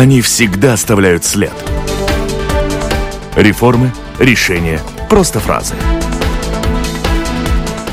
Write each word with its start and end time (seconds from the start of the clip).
Они 0.00 0.22
всегда 0.22 0.72
оставляют 0.72 1.26
след. 1.26 1.52
Реформы, 3.36 3.92
решения, 4.18 4.80
просто 5.10 5.40
фразы. 5.40 5.74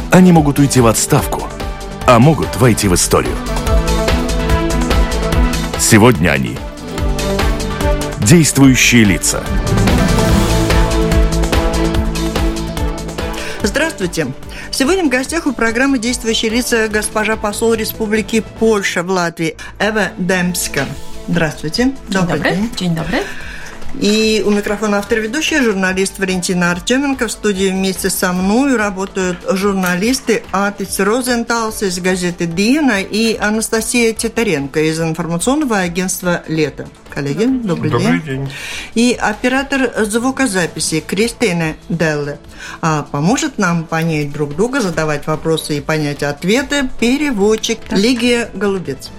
Они 0.09 0.31
могут 0.31 0.57
уйти 0.57 0.79
в 0.79 0.87
отставку, 0.87 1.49
а 2.05 2.17
могут 2.19 2.55
войти 2.55 2.87
в 2.87 2.95
историю. 2.95 3.35
Сегодня 5.81 6.29
они– 6.29 6.57
действующие 8.19 9.03
лица. 9.03 9.43
Здравствуйте. 13.63 14.27
Сегодня 14.71 15.03
в 15.03 15.09
гостях 15.09 15.45
у 15.45 15.51
программы 15.51 15.99
«Действующие 15.99 16.51
лица» 16.51 16.87
госпожа 16.87 17.35
посол 17.35 17.73
Республики 17.73 18.45
Польша 18.59 19.03
в 19.03 19.09
Латвии 19.09 19.57
Эва 19.77 20.11
Демска. 20.17 20.85
Здравствуйте. 21.27 21.93
Добрый, 22.09 22.39
добрый 22.39 22.55
день. 22.55 22.71
День 22.77 22.95
добрый. 22.95 23.21
И 23.99 24.43
у 24.45 24.51
микрофона 24.51 24.99
автор 24.99 25.19
ведущая, 25.19 25.61
журналист 25.63 26.19
Валентина 26.19 26.71
Артеменко. 26.71 27.27
В 27.27 27.31
студии 27.31 27.69
вместе 27.69 28.09
со 28.09 28.31
мной 28.31 28.75
работают 28.75 29.39
журналисты 29.49 30.43
Атис 30.51 30.99
Розенталс 30.99 31.81
из 31.81 31.99
газеты 31.99 32.45
«Диена» 32.45 33.01
и 33.01 33.35
Анастасия 33.37 34.13
Титаренко 34.13 34.81
из 34.81 34.99
информационного 35.01 35.79
агентства 35.79 36.43
«Лето». 36.47 36.87
Коллеги, 37.09 37.45
добрый, 37.45 37.89
добрый 37.89 38.19
день. 38.19 38.45
день. 38.45 38.51
И 38.93 39.17
оператор 39.19 39.91
звукозаписи 40.05 40.99
Кристина 40.99 41.75
Делле. 41.89 42.37
А 42.81 43.01
поможет 43.01 43.57
нам 43.57 43.85
понять 43.85 44.31
друг 44.31 44.55
друга, 44.55 44.81
задавать 44.81 45.25
вопросы 45.25 45.77
и 45.77 45.81
понять 45.81 46.21
ответы 46.21 46.87
переводчик 46.99 47.79
Лигия 47.89 48.51
Голубец. 48.53 49.09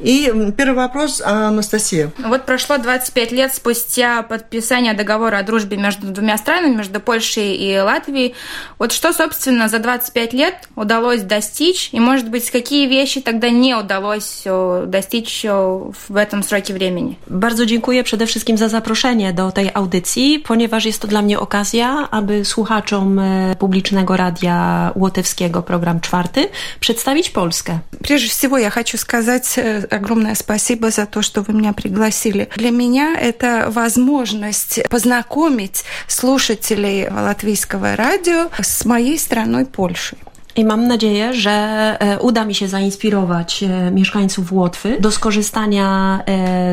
И 0.00 0.32
первый 0.56 0.74
вопрос, 0.74 1.20
Анастасия. 1.24 2.10
Вот 2.18 2.46
прошло 2.46 2.78
25 2.78 3.32
лет 3.32 3.54
спустя 3.54 4.22
подписания 4.22 4.94
договора 4.94 5.38
о 5.38 5.42
дружбе 5.42 5.76
между 5.76 6.06
двумя 6.08 6.38
странами, 6.38 6.76
между 6.76 7.00
Польшей 7.00 7.56
и 7.56 7.78
Латвией. 7.78 8.34
Вот 8.78 8.92
что, 8.92 9.12
собственно, 9.12 9.68
за 9.68 9.78
25 9.78 10.32
лет 10.32 10.54
удалось 10.76 11.22
достичь? 11.22 11.90
И, 11.92 12.00
может 12.00 12.28
быть, 12.28 12.50
какие 12.50 12.86
wieści 12.86 13.20
тогда 13.20 13.50
nie 13.50 13.76
удалось 13.76 14.42
достичь 14.86 15.42
w 15.44 16.16
этом 16.16 16.42
сроке 16.42 16.74
времени? 16.74 17.16
Bardzo 17.26 17.66
dziękuję 17.66 18.04
przede 18.04 18.26
wszystkim 18.26 18.58
za 18.58 18.68
zaproszenie 18.68 19.32
do 19.32 19.52
tej 19.52 19.70
audycji, 19.74 20.38
ponieważ 20.46 20.84
jest 20.84 21.02
to 21.02 21.08
dla 21.08 21.22
mnie 21.22 21.38
okazja, 21.38 22.08
aby 22.10 22.44
słuchaczom 22.44 23.20
publicznego 23.58 24.16
radia 24.16 24.90
łotewskiego, 24.94 25.62
program 25.62 26.00
czwarty, 26.00 26.48
przedstawić 26.80 27.30
Polskę. 27.30 27.78
Прежде 28.02 28.28
всего 28.28 28.58
я 28.58 28.70
хочу 28.70 28.98
сказать 28.98 29.59
огромное 29.90 30.34
спасибо 30.34 30.90
за 30.90 31.06
то, 31.06 31.22
что 31.22 31.42
вы 31.42 31.54
меня 31.54 31.72
пригласили. 31.72 32.48
Для 32.56 32.70
меня 32.70 33.16
это 33.18 33.66
возможность 33.70 34.80
познакомить 34.88 35.84
слушателей 36.06 37.08
латвийского 37.08 37.96
радио 37.96 38.48
с 38.60 38.84
моей 38.84 39.18
страной 39.18 39.66
Польшей. 39.66 40.18
I 40.56 40.64
mam 40.64 40.86
nadzieję, 40.86 41.34
że 41.34 41.98
uda 42.20 42.44
mi 42.44 42.54
się 42.54 42.68
zainspirować 42.68 43.64
mieszkańców 43.92 44.52
Łotwy 44.52 44.96
do 45.00 45.10
skorzystania 45.10 46.20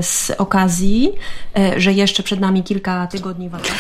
z 0.02 0.32
okazji, 0.38 1.12
że 1.78 1.94
jeszcze 1.94 2.24
przed 2.24 2.40
nami 2.40 2.64
kilka 2.64 3.08
tygodni 3.08 3.50
wakacji. 3.50 3.74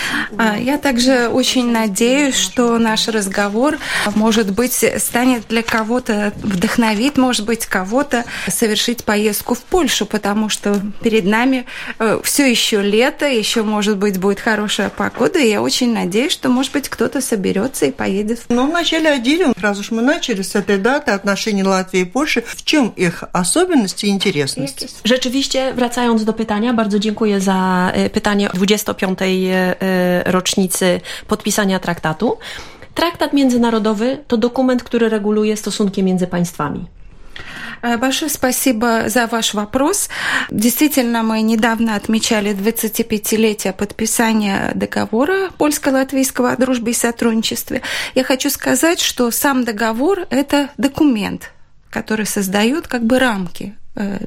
Я 0.65 0.77
также 0.77 1.29
очень 1.29 1.71
надеюсь, 1.71 2.35
что 2.35 2.79
наш 2.79 3.07
разговор, 3.07 3.77
может 4.15 4.51
быть, 4.51 4.85
станет 4.97 5.43
для 5.49 5.63
кого-то, 5.63 6.31
вдохновит, 6.43 7.17
может 7.17 7.45
быть, 7.45 7.65
кого-то 7.65 8.23
совершить 8.47 9.03
поездку 9.03 9.53
в 9.55 9.59
Польшу, 9.59 10.05
потому 10.05 10.49
что 10.49 10.81
перед 11.01 11.25
нами 11.25 11.65
все 12.23 12.49
еще 12.49 12.81
лето, 12.81 13.25
еще, 13.25 13.63
может 13.63 13.97
быть, 13.97 14.19
будет 14.19 14.39
хорошая 14.39 14.89
погода, 14.89 15.39
и 15.39 15.49
я 15.49 15.61
очень 15.61 15.93
надеюсь, 15.93 16.31
что, 16.31 16.49
может 16.49 16.71
быть, 16.71 16.89
кто-то 16.89 17.21
соберется 17.21 17.85
и 17.85 17.91
поедет. 17.91 18.45
Ну, 18.49 18.67
в 18.67 18.71
начале 18.71 19.09
отделе, 19.09 19.53
раз 19.61 19.79
уж 19.86 19.90
мы 19.90 20.02
начали 20.02 20.42
с 20.42 20.54
этой 20.54 20.78
даты 20.78 21.10
отношений 21.10 21.62
Латвии 21.62 22.00
и 22.00 22.04
Польши. 22.04 22.42
В 22.42 22.62
чем 22.64 22.88
их 22.96 23.24
особенности 23.32 24.06
и 24.06 24.08
интересности? 24.08 24.88
Rzeczywiście, 25.04 25.72
wracając 25.74 26.24
do 26.24 26.32
pytania, 26.32 26.74
bardzo 26.74 26.98
dziękuję 26.98 27.40
za 27.40 27.92
pytanie 28.12 28.50
o 28.50 28.54
25. 28.54 29.18
rocznicy 30.24 31.00
podpisania 31.26 31.78
traktatu. 31.78 32.38
Traktat 32.94 33.32
międzynarodowy 33.32 34.18
to 34.26 34.36
dokument, 34.36 34.82
który 34.82 35.08
reguluje 35.08 35.56
stosunki 35.56 36.02
między 36.02 36.26
państwami. 36.26 36.86
Большое 37.81 38.29
спасибо 38.29 39.09
за 39.09 39.27
ваш 39.27 39.53
вопрос. 39.53 40.09
Действительно, 40.49 41.23
мы 41.23 41.41
недавно 41.41 41.95
отмечали 41.95 42.51
25-летие 42.51 43.73
подписания 43.73 44.71
договора 44.75 45.49
польско-латвийского 45.57 46.51
о 46.51 46.57
дружбе 46.57 46.91
и 46.91 46.95
сотрудничестве. 46.95 47.81
Я 48.15 48.23
хочу 48.23 48.49
сказать, 48.49 48.99
что 48.99 49.31
сам 49.31 49.63
договор– 49.63 50.27
это 50.29 50.69
документ, 50.77 51.51
который 51.89 52.25
создает 52.25 52.87
как 52.87 53.03
бы 53.05 53.19
рамки 53.19 53.75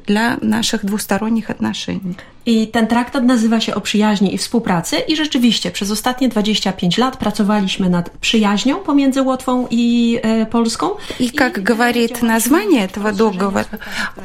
dla 0.05 0.37
naszych 0.41 0.85
dwustoronnych 0.85 1.49
отношений. 1.49 2.15
I 2.45 2.67
ten 2.67 2.87
traktat 2.87 3.23
nazywa 3.23 3.59
się 3.59 3.75
o 3.75 3.81
przyjaźni 3.81 4.35
i 4.35 4.37
współpracy 4.37 4.97
i 4.97 5.15
rzeczywiście 5.15 5.71
przez 5.71 5.91
ostatnie 5.91 6.29
25 6.29 6.97
lat 6.97 7.17
pracowaliśmy 7.17 7.89
nad 7.89 8.09
przyjaźnią 8.09 8.75
pomiędzy 8.75 9.21
Łotwą 9.21 9.67
i 9.71 10.17
e, 10.23 10.45
Polską. 10.45 10.89
И, 11.19 11.29
как 11.29 11.63
говорит 11.63 12.21
название 12.21 12.85
этого 12.85 13.11
договора 13.11 13.65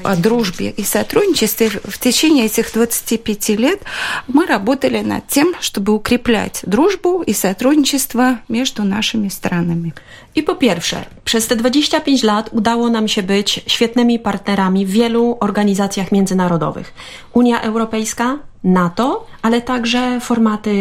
о 0.02 0.16
дружбе 0.16 0.70
и 0.70 0.84
сотрудничестве, 0.84 1.70
в 1.70 1.98
течение 1.98 2.46
этих 2.46 2.72
25 2.74 3.48
лет 3.48 3.80
мы 4.28 4.46
работали 4.46 5.00
над 5.00 5.26
тем, 5.26 5.54
чтобы 5.60 5.92
укреплять 5.92 6.60
дружбу 6.66 7.22
и 7.22 7.32
сотрудничество 7.32 8.38
между 8.48 8.84
нашими 8.84 9.28
странами. 9.28 9.92
I 10.36 10.42
po 10.42 10.54
pierwsze, 10.54 11.04
przez 11.24 11.46
te 11.46 11.56
25 11.56 12.22
lat 12.22 12.50
udało 12.52 12.90
nam 12.90 13.08
się 13.08 13.22
być 13.22 13.60
świetnymi 13.66 14.18
partnerami 14.18 14.86
w 14.86 14.90
wielu 14.90 15.33
organizacjach 15.34 16.12
międzynarodowych. 16.12 16.94
Unia 17.32 17.60
Europejska, 17.60 18.38
NATO, 18.64 19.26
ale 19.42 19.60
także 19.60 20.20
formaty 20.20 20.72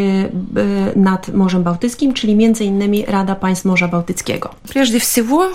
nad 0.96 1.28
Morzem 1.34 1.64
Bałtyckim, 1.64 2.14
czyli 2.14 2.36
między 2.36 2.64
innymi 2.64 3.06
Rada 3.06 3.36
Państw 3.36 3.66
Morza 3.66 3.88
Bałtyckiego. 3.88 4.50
Прежде 4.70 5.00
всего, 5.00 5.48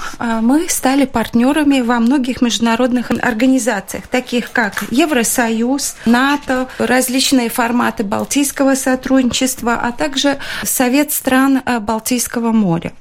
мы 0.43 0.69
стали 0.69 1.05
партнерами 1.07 1.83
во 1.83 2.01
многих 2.01 2.43
международных 2.43 3.11
организациях, 3.23 4.07
таких 4.07 4.53
как 4.53 4.85
Евросоюз, 4.91 5.97
НАТО, 6.07 6.67
различные 6.79 7.51
форматы 7.51 8.05
Балтийского 8.05 8.75
сотрудничества, 8.75 9.75
а 9.75 9.93
также 9.93 10.39
Совет 10.65 11.13
стран 11.13 11.61
Балтийского 11.81 12.53
моря. 12.53 12.93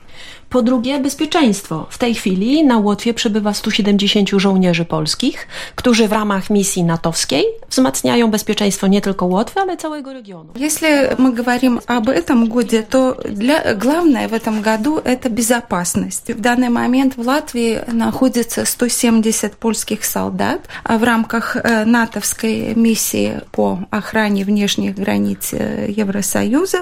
Po 0.50 0.62
drugie, 0.62 0.98
bezpieczeństwo. 0.98 1.86
W 1.90 1.98
tej 1.98 2.14
chwili 2.14 2.64
na 2.64 2.78
Łotwie 2.78 3.14
przebywa 3.14 3.54
170 3.54 4.28
żołnierzy 4.30 4.84
polskich, 4.84 5.48
którzy 5.74 6.08
w 6.08 6.12
ramach 6.12 6.50
misji 6.50 6.84
natowskiej 6.84 7.44
wzmacniają 7.70 8.30
bezpieczeństwo 8.30 8.86
nie 8.86 9.00
tylko 9.00 9.26
Łotwy, 9.26 9.60
ale 9.60 9.76
całego 9.76 10.12
regionu. 10.12 10.52
Если 10.56 10.88
мы 11.18 11.32
говорим 11.32 11.80
об 11.86 12.08
этом 12.08 12.48
годе, 12.48 12.82
то 12.82 13.16
для, 13.30 13.74
главное 13.74 14.28
в 14.28 14.32
этом 14.32 14.62
году 14.62 14.98
это 15.04 15.28
безопасность. 15.28 16.30
В 16.30 16.40
данный 16.40 16.70
момент 16.70 17.16
в 17.16 17.26
Латвии 17.26 17.80
находится 17.92 18.64
170 18.64 19.56
польских 19.56 20.04
солдат, 20.04 20.60
а 20.84 20.98
в 20.98 21.04
рамках 21.04 21.56
натовской 21.86 22.74
миссии 22.74 23.40
по 23.52 23.78
охране 23.90 24.44
внешних 24.44 24.94
границ 24.94 25.52
Евросоюза 25.88 26.78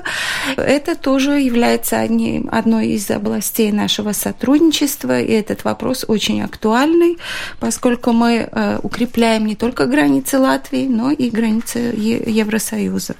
это 0.56 0.94
тоже 0.94 1.40
является 1.40 2.00
одной 2.52 2.88
из 2.88 3.10
областей 3.10 3.55
областей 3.56 3.72
нашего 3.72 4.12
сотрудничества, 4.12 5.20
и 5.20 5.32
этот 5.32 5.64
вопрос 5.64 6.04
очень 6.08 6.42
актуальный, 6.42 7.16
поскольку 7.58 8.12
мы 8.12 8.48
укрепляем 8.82 9.46
не 9.46 9.56
только 9.56 9.86
границы 9.86 10.38
Латвии, 10.38 10.86
но 10.86 11.10
и 11.10 11.30
границы 11.30 11.78
Евросоюза. 11.78 13.14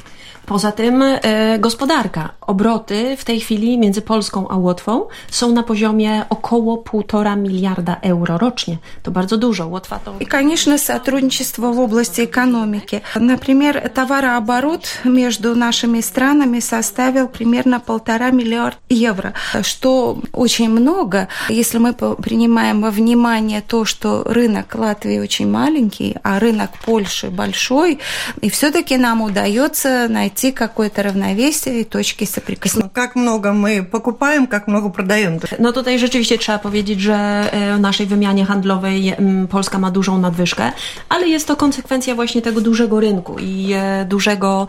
Poza 0.46 0.72
tym 0.72 1.02
e, 1.02 1.58
gospodarka. 1.58 2.30
Obroty 2.40 3.16
w 3.16 3.24
tej 3.24 3.40
chwili 3.40 3.78
między 3.78 4.02
Polską 4.02 4.48
a 4.48 4.56
Łotwą 4.56 5.06
są 5.30 5.52
na 5.52 5.62
poziomie 5.62 6.22
około 6.28 6.76
1,5 6.76 7.36
miliarda 7.36 7.96
euro 8.02 8.38
rocznie. 8.38 8.78
To 9.02 9.10
bardzo 9.10 9.36
dużo. 9.36 9.66
Łotwa 9.66 9.98
to... 9.98 10.14
И, 10.20 10.26
конечно, 10.26 10.78
сотрудничество 10.78 11.72
в 11.72 11.80
области 11.80 12.20
экономики. 12.20 13.00
Например, 13.20 13.90
товарооборот 13.94 14.88
между 15.04 15.54
нашими 15.54 16.00
странами 16.00 16.60
составил 16.60 17.28
примерно 17.28 17.80
полтора 17.80 18.30
миллиарда 18.30 18.78
евро, 18.88 19.32
что 19.62 20.18
очень 20.32 20.70
много, 20.70 21.26
если 21.48 21.78
мы 21.78 21.92
принимаем 21.92 22.82
во 22.82 22.90
внимание 22.90 23.62
то, 23.68 23.84
что 23.84 24.22
рынок 24.24 24.74
Латвии 24.74 25.18
очень 25.18 25.50
маленький, 25.50 26.14
а 26.22 26.38
рынок 26.38 26.70
Польши 26.84 27.30
большой, 27.30 27.98
и 28.40 28.48
все-таки 28.48 28.96
нам 28.96 29.22
удается 29.22 30.06
найти 30.08 30.35
найти 30.36 30.52
какое-то 30.52 31.02
равновесие 31.02 31.80
и 31.80 31.84
точки 31.84 32.24
соприкосновения. 32.24 32.90
Как 32.92 33.16
много 33.16 33.52
мы 33.52 33.82
покупаем, 33.82 34.46
как 34.46 34.68
много 34.68 34.90
продаем. 34.90 35.40
No 35.58 35.72
tutaj 35.72 35.98
rzeczywiście 35.98 36.38
trzeba 36.38 36.58
powiedzieć, 36.58 37.00
że 37.00 37.50
w 37.76 37.80
naszej 37.80 38.06
wymianie 38.06 38.44
handlowej 38.44 39.14
Polska 39.50 39.78
ma 39.78 39.90
dużą 39.90 40.18
nadwyżkę, 40.18 40.72
ale 41.08 41.28
jest 41.28 41.48
to 41.48 41.56
konsekwencja 41.56 42.14
właśnie 42.14 42.42
tego 42.42 42.60
dużego 42.60 43.00
rynku 43.00 43.36
i 43.38 43.74
dużego, 44.06 44.66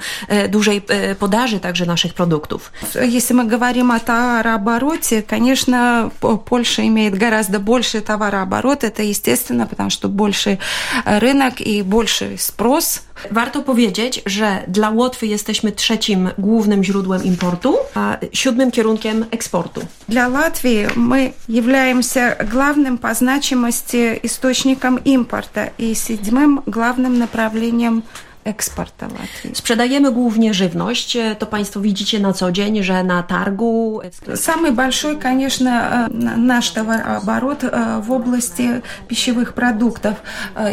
dużej 0.50 0.81
podaży 1.19 1.60
także 1.60 1.86
naszych 1.86 2.13
produktów. 2.13 2.72
Если 2.96 3.34
мы 3.34 3.46
говорим 3.48 3.92
о 3.92 4.00
товарообороте, 4.00 5.22
конечно, 5.22 6.12
Польша 6.46 6.88
имеет 6.88 7.18
гораздо 7.18 7.60
больше 7.60 8.02
товарооборот. 8.02 8.84
Это 8.84 9.04
естественно, 9.04 9.68
потому 9.68 9.90
что 9.90 10.08
больше 10.08 10.58
рынок 11.06 11.62
и 11.62 11.81
больше 11.84 12.38
спрос. 12.38 13.02
Warto 13.31 13.62
powiedzieć, 13.62 14.23
że 14.26 14.64
dla 14.69 14.91
Łotwy 14.91 15.26
jesteśmy 15.26 15.73
trzecim 15.73 16.31
głównym 16.38 16.85
źródłem 16.85 17.25
importu, 17.25 17.76
a 17.94 18.19
siódmym 18.32 18.70
kierunkiem 18.70 19.26
eksportu. 19.31 19.81
Для 20.09 20.29
Латвии 20.29 20.88
мы 20.97 21.32
являемся 21.49 22.37
главным 22.41 22.99
по 22.99 23.14
значимости 23.14 24.20
источником 24.23 24.99
импорта 25.05 25.70
и 25.79 25.94
седьмым 25.94 26.62
главным 26.67 27.19
направлением 27.19 28.03
Eksporta 28.48 29.06
Latvii. 29.06 29.56
Sprzedajemy 29.56 30.12
głównie 30.12 30.54
żywność. 30.54 31.18
To 31.40 31.46
Państwo 31.46 31.80
widzicie 31.80 32.20
na 32.20 32.34
co 32.34 32.52
dzień, 32.52 32.84
że 32.84 33.04
na 33.04 33.24
targu... 33.24 34.02
Самый 34.36 34.72
большой, 34.72 35.18
конечно, 35.18 36.08
наш 36.38 36.70
товарооборот 36.70 37.64
в 38.02 38.12
области 38.12 38.82
пищевых 39.08 39.54
продуктов. 39.54 40.14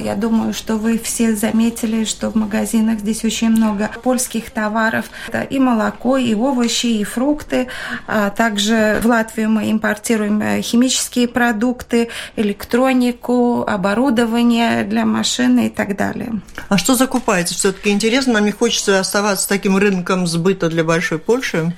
Я 0.05 0.15
думаю, 0.15 0.53
что 0.55 0.79
вы 0.79 0.99
все 0.99 1.37
заметили, 1.37 2.05
что 2.05 2.31
в 2.31 2.35
магазинах 2.35 2.99
здесь 3.01 3.25
очень 3.25 3.51
много 3.51 3.91
польских 4.03 4.51
товаров. 4.51 5.05
Это 5.29 5.43
и 5.43 5.59
молоко, 5.59 6.17
и 6.17 6.35
овощи, 6.35 6.87
и 6.87 7.05
фрукты. 7.05 7.67
Также 8.37 9.01
в 9.03 9.07
Латвию 9.07 9.51
мы 9.51 9.71
импортируем 9.71 10.63
химические 10.63 11.29
продукты, 11.29 12.09
электронику, 12.37 13.65
оборудование 13.67 14.85
для 14.85 15.05
машины 15.05 15.67
и 15.67 15.71
так 15.71 15.97
далее. 15.97 16.33
А 16.69 16.79
что 16.79 16.95
закупаете? 16.95 17.55
все-таки 17.64 17.90
интересно, 17.90 18.34
нам 18.34 18.46
не 18.46 18.52
хочется 18.52 19.00
оставаться 19.00 19.50
таким 19.50 19.78
рынком 19.78 20.28
сбыта 20.28 20.70
для 20.70 20.84
большой 20.84 21.20
Польszy. 21.20 21.72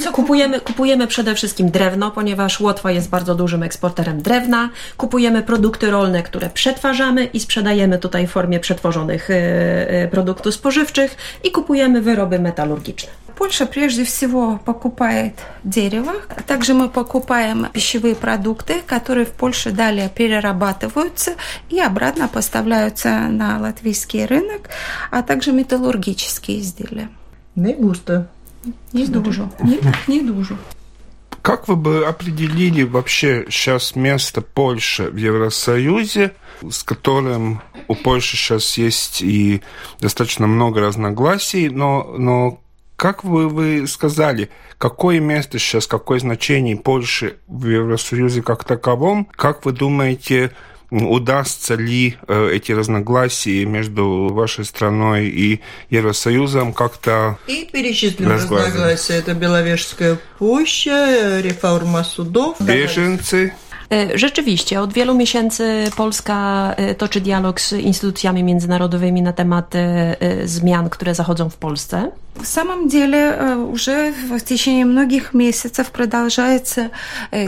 Co 0.00 0.12
kupujemy? 0.12 0.60
Kupujemy 0.60 1.06
przede 1.06 1.34
wszystkim 1.34 1.70
drewno, 1.70 2.10
ponieważ 2.10 2.60
Łotwa 2.60 2.90
jest 2.90 3.08
bardzo 3.08 3.34
dużym 3.34 3.62
eksporterem 3.62 4.22
drewna. 4.22 4.70
Kupujemy 4.96 5.42
produkty 5.42 5.90
rolne, 5.90 6.22
które 6.22 6.50
przetwarzamy 6.50 7.24
i 7.24 7.40
sprzedajemy 7.40 7.98
tutaj 7.98 8.26
w 8.26 8.30
formie 8.30 8.60
przetworzonych 8.60 9.28
produktów 10.10 10.54
spożywczych 10.54 11.16
i 11.44 11.50
kupujemy 11.50 12.00
wyroby 12.00 12.38
metalurgiczne. 12.38 13.10
Польша 13.39 13.65
прежде 13.65 14.03
всего 14.03 14.59
покупает 14.65 15.33
дерево. 15.63 16.11
Также 16.45 16.73
мы 16.73 16.89
покупаем 16.89 17.67
пищевые 17.71 18.13
продукты, 18.13 18.81
которые 18.85 19.25
в 19.25 19.31
Польше 19.31 19.71
далее 19.71 20.11
перерабатываются 20.13 21.35
и 21.69 21.79
обратно 21.79 22.27
поставляются 22.27 23.09
на 23.29 23.57
латвийский 23.61 24.25
рынок, 24.25 24.69
а 25.09 25.23
также 25.23 25.53
металлургические 25.53 26.59
изделия. 26.59 27.09
Не 27.55 27.75
густо. 27.75 28.29
Не 28.91 29.05
дужу. 29.05 29.49
Не, 29.61 29.79
не 30.07 30.19
дужу. 30.19 30.57
Как 31.41 31.69
вы 31.69 31.77
бы 31.77 32.05
определили 32.05 32.83
вообще 32.83 33.45
сейчас 33.49 33.95
место 33.95 34.41
Польши 34.41 35.09
в 35.09 35.15
Евросоюзе, 35.15 36.33
с 36.69 36.83
которым 36.83 37.61
у 37.87 37.95
Польши 37.95 38.35
сейчас 38.35 38.77
есть 38.77 39.21
и 39.21 39.61
достаточно 40.01 40.45
много 40.45 40.81
разногласий, 40.81 41.69
но, 41.69 42.03
но 42.17 42.59
как 42.99 43.23
вы, 43.23 43.47
вы 43.47 43.87
сказали, 43.87 44.49
какое 44.77 45.21
место 45.21 45.57
сейчас, 45.57 45.87
какое 45.87 46.19
значение 46.19 46.75
Польши 46.75 47.37
в 47.47 47.65
Евросоюзе 47.65 48.41
как 48.41 48.65
таковом? 48.65 49.25
Как 49.37 49.63
вы 49.63 49.71
думаете, 49.71 50.51
удастся 50.91 51.75
ли 51.75 52.17
эти 52.27 52.73
разногласия 52.73 53.63
между 53.63 54.27
вашей 54.33 54.65
страной 54.65 55.27
и 55.27 55.61
Евросоюзом 55.89 56.73
как-то 56.73 57.39
И 57.47 57.69
перечислим 57.71 58.31
разногласия. 58.31 59.13
Это 59.13 59.33
Беловежская 59.33 60.17
пуща, 60.37 61.39
реформа 61.39 62.03
судов. 62.03 62.59
Беженцы. 62.59 63.53
Rzeczywiście, 64.15 64.81
od 64.81 64.93
wielu 64.93 65.15
miesięcy 65.15 65.85
Polska 65.97 66.75
toczy 66.97 67.21
dialog 67.21 67.61
z 67.61 67.73
instytucjami 67.73 68.43
międzynarodowymi 68.43 69.21
na 69.21 69.33
temat 69.33 69.73
zmian, 70.45 70.89
które 70.89 71.15
zachodzą 71.15 71.49
w 71.49 71.55
Polsce. 71.55 72.11
В 72.41 72.47
самом 72.47 72.87
деле 72.87 73.37
уже 73.73 74.11
в 74.11 74.41
течение 74.41 74.85
многих 74.85 75.33
месяцев 75.33 75.91
продолжается 75.91 76.89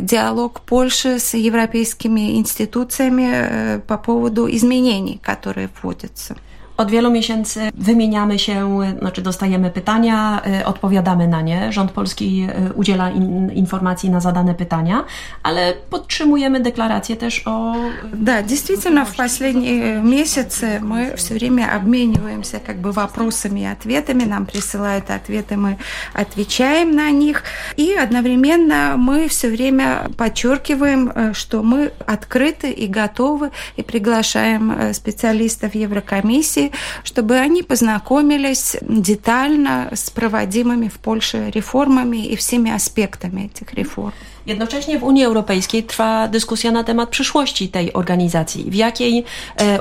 диалог 0.02 0.60
Польши 0.62 1.20
с 1.20 1.34
европейскими 1.34 2.36
институциями 2.38 3.80
по 3.88 3.98
поводу 3.98 4.48
изменений, 4.50 5.20
которые 5.24 5.70
вводятся. 5.82 6.36
Od 6.82 6.92
wielu 6.92 7.12
miesięcy 7.12 7.72
wymieniamy 7.76 8.40
się, 8.40 8.80
znaczy 9.00 9.22
dostajemy 9.22 9.70
pytania, 9.70 10.42
odpowiadamy 10.66 11.28
na 11.28 11.42
nie. 11.42 11.72
Rząd 11.72 11.92
polski 11.92 12.48
udziela 12.76 13.10
in, 13.10 13.52
informacji 13.52 14.10
na 14.10 14.20
zadane 14.20 14.56
pytania, 14.56 15.04
ale 15.44 15.74
podtrzymujemy 15.90 16.60
deklarację 16.60 17.16
też 17.16 17.48
o... 17.48 17.76
Да, 18.14 18.42
действительно, 18.42 19.06
в 19.06 19.16
последние 19.16 20.02
месяцы 20.02 20.80
мы 20.82 21.16
все 21.16 21.34
время 21.36 21.72
обмениваемся 21.76 22.60
как 22.60 22.78
бы 22.78 22.92
вопросами 22.92 23.60
и 23.60 23.66
ответами. 23.66 24.24
Нам 24.24 24.46
присылают 24.46 25.12
ответы, 25.12 25.58
мы 25.58 25.78
отвечаем 26.14 26.96
на 26.96 27.12
них. 27.12 27.44
И 27.78 27.94
одновременно 27.94 28.96
мы 28.98 29.28
все 29.28 29.50
время 29.50 30.10
подчеркиваем, 30.18 31.34
что 31.34 31.62
мы 31.62 31.92
открыты 32.08 32.72
и 32.72 32.88
готовы, 32.88 33.52
и 33.78 33.84
приглашаем 33.84 34.94
специалистов 34.94 35.76
Еврокомиссии 35.76 36.71
чтобы 37.04 37.38
они 37.38 37.64
познакомились 37.64 38.78
детально 38.82 39.90
с 39.94 40.10
проводимыми 40.10 40.88
в 40.88 41.00
Польше 41.00 41.52
реформами 41.54 42.26
и 42.28 42.36
всеми 42.36 42.72
аспектами 42.72 43.46
этих 43.54 43.74
реформ. 43.74 44.14
Jednocześnie 44.46 45.00
w 45.00 45.04
Unii 45.04 45.24
Europejskiej 45.24 45.84
trwa 45.84 46.28
dyskusja 46.28 46.72
na 46.72 46.84
temat 46.84 47.10
przyszłości 47.10 47.70
tej 47.70 47.94
organizacji. 47.94 48.72
W 48.72 48.76
jakiej 48.76 49.24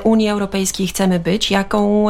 Unii 0.03 0.29
Europejskiej 0.29 0.87
chcemy 0.87 1.19
być, 1.19 1.51
jaką, 1.51 2.07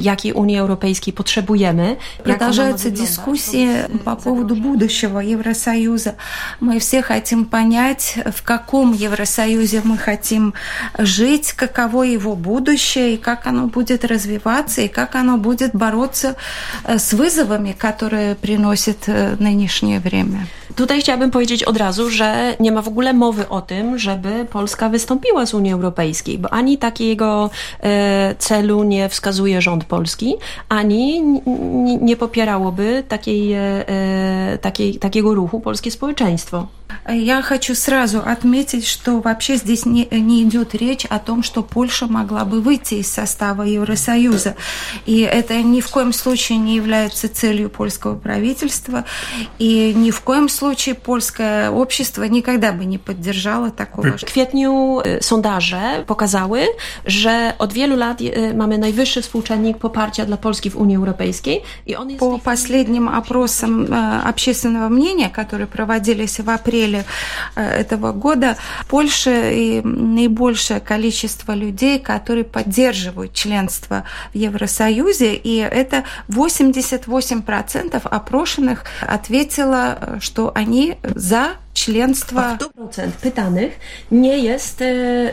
jakiej 0.00 0.32
Unii 0.32 0.58
Europejskiej 0.58 1.12
potrzebujemy. 1.12 1.96
Продолжаются 2.24 2.90
дискуссии 2.90 3.68
по 4.04 4.16
поводу 4.16 4.54
будущего 4.54 5.20
Евросоюза. 5.20 6.14
Мы 6.60 6.78
все 6.78 7.02
хотим 7.02 7.44
понять, 7.44 8.18
в 8.32 8.42
каком 8.42 8.92
Евросоюзе 8.92 9.82
мы 9.84 9.96
хотим 9.96 10.52
жить, 10.98 11.52
каково 11.52 12.02
его 12.02 12.36
будущее, 12.36 13.14
и 13.14 13.16
как 13.16 13.46
оно 13.46 13.66
будет 13.66 14.04
развиваться, 14.04 14.82
и 14.82 14.88
как 14.88 15.14
оно 15.14 15.38
будет 15.38 15.74
бороться 15.74 16.36
с 16.84 17.12
вызовами, 17.12 17.72
которые 17.72 18.34
приносит 18.34 19.08
нынешнее 19.38 20.00
время. 20.00 20.46
Tutaj 20.76 21.00
chciałabym 21.00 21.30
powiedzieć 21.30 21.64
od 21.64 21.76
razu, 21.78 22.10
że 22.10 22.56
nie 22.60 22.72
ma 22.72 22.82
w 22.82 22.88
ogóle 22.88 23.12
mowy 23.12 23.48
o 23.48 23.60
tym, 23.60 23.98
żeby 23.98 24.46
Polska 24.50 24.88
wystąpiła 24.88 25.46
z 25.46 25.54
Unii 25.54 25.72
Europejskiej, 25.72 26.38
bo 26.38 26.52
ani 26.52 26.78
takiego 26.78 27.50
e, 27.80 28.34
celu 28.38 28.84
nie 28.84 29.08
wskazuje 29.08 29.62
rząd 29.62 29.84
polski, 29.84 30.34
ani 30.68 31.22
nie 32.00 32.16
popierałoby 32.16 33.04
takiej, 33.08 33.52
e, 33.52 34.58
takiej, 34.60 34.98
takiego 34.98 35.34
ruchu 35.34 35.60
polskie 35.60 35.90
społeczeństwo. 35.90 36.77
Я 37.10 37.40
хочу 37.40 37.74
сразу 37.74 38.20
отметить, 38.20 38.86
что 38.86 39.20
вообще 39.20 39.56
здесь 39.56 39.86
не, 39.86 40.06
не 40.10 40.42
идет 40.42 40.74
речь 40.74 41.06
о 41.06 41.18
том, 41.18 41.42
что 41.42 41.62
Польша 41.62 42.06
могла 42.06 42.44
бы 42.44 42.60
выйти 42.60 42.94
из 42.94 43.10
состава 43.10 43.62
Евросоюза. 43.62 44.56
И 45.06 45.20
это 45.20 45.62
ни 45.62 45.80
в 45.80 45.88
коем 45.88 46.12
случае 46.12 46.58
не 46.58 46.76
является 46.76 47.28
целью 47.28 47.70
польского 47.70 48.14
правительства. 48.14 49.04
И 49.58 49.94
ни 49.96 50.10
в 50.10 50.20
коем 50.20 50.48
случае 50.48 50.94
польское 50.94 51.70
общество 51.70 52.24
никогда 52.24 52.72
бы 52.72 52.84
не 52.84 52.98
поддержало 52.98 53.70
такого. 53.70 54.18
W 54.18 54.24
kwietniu 54.24 55.00
sondaże 55.20 56.04
pokazały, 56.06 56.66
że 57.06 57.54
od 57.58 57.72
wielu 57.72 57.96
lat 57.96 58.18
mamy 58.54 58.78
najwyższy 58.78 59.22
współczynnik 59.22 59.78
poparcia 59.78 60.24
dla 60.26 60.36
Polski 60.36 60.70
w 60.70 60.76
Unii 60.76 60.96
Europejskiej. 60.96 61.62
I 61.86 61.96
on 61.96 62.10
jest 62.10 62.20
По 62.20 62.38
последним 62.38 63.08
опросам 63.08 63.86
общественного 64.24 64.88
мнения, 64.88 65.30
которые 65.30 65.66
проводились 65.66 66.40
в 66.40 66.50
апреле 66.50 66.77
апреле 66.78 67.04
этого 67.54 68.12
года 68.12 68.56
Польша 68.88 69.50
и 69.50 69.80
наибольшее 69.82 70.80
количество 70.80 71.52
людей, 71.52 71.98
которые 71.98 72.44
поддерживают 72.44 73.32
членство 73.32 74.04
в 74.32 74.36
Евросоюзе, 74.36 75.34
и 75.34 75.56
это 75.58 76.04
88% 76.28 78.00
опрошенных 78.04 78.84
ответило, 79.00 80.18
что 80.20 80.52
они 80.54 80.96
за 81.02 81.56
членство. 81.74 82.58
100% 82.76 83.10
pytanych 83.22 83.78
nie 84.10 84.38
jest 84.38 84.82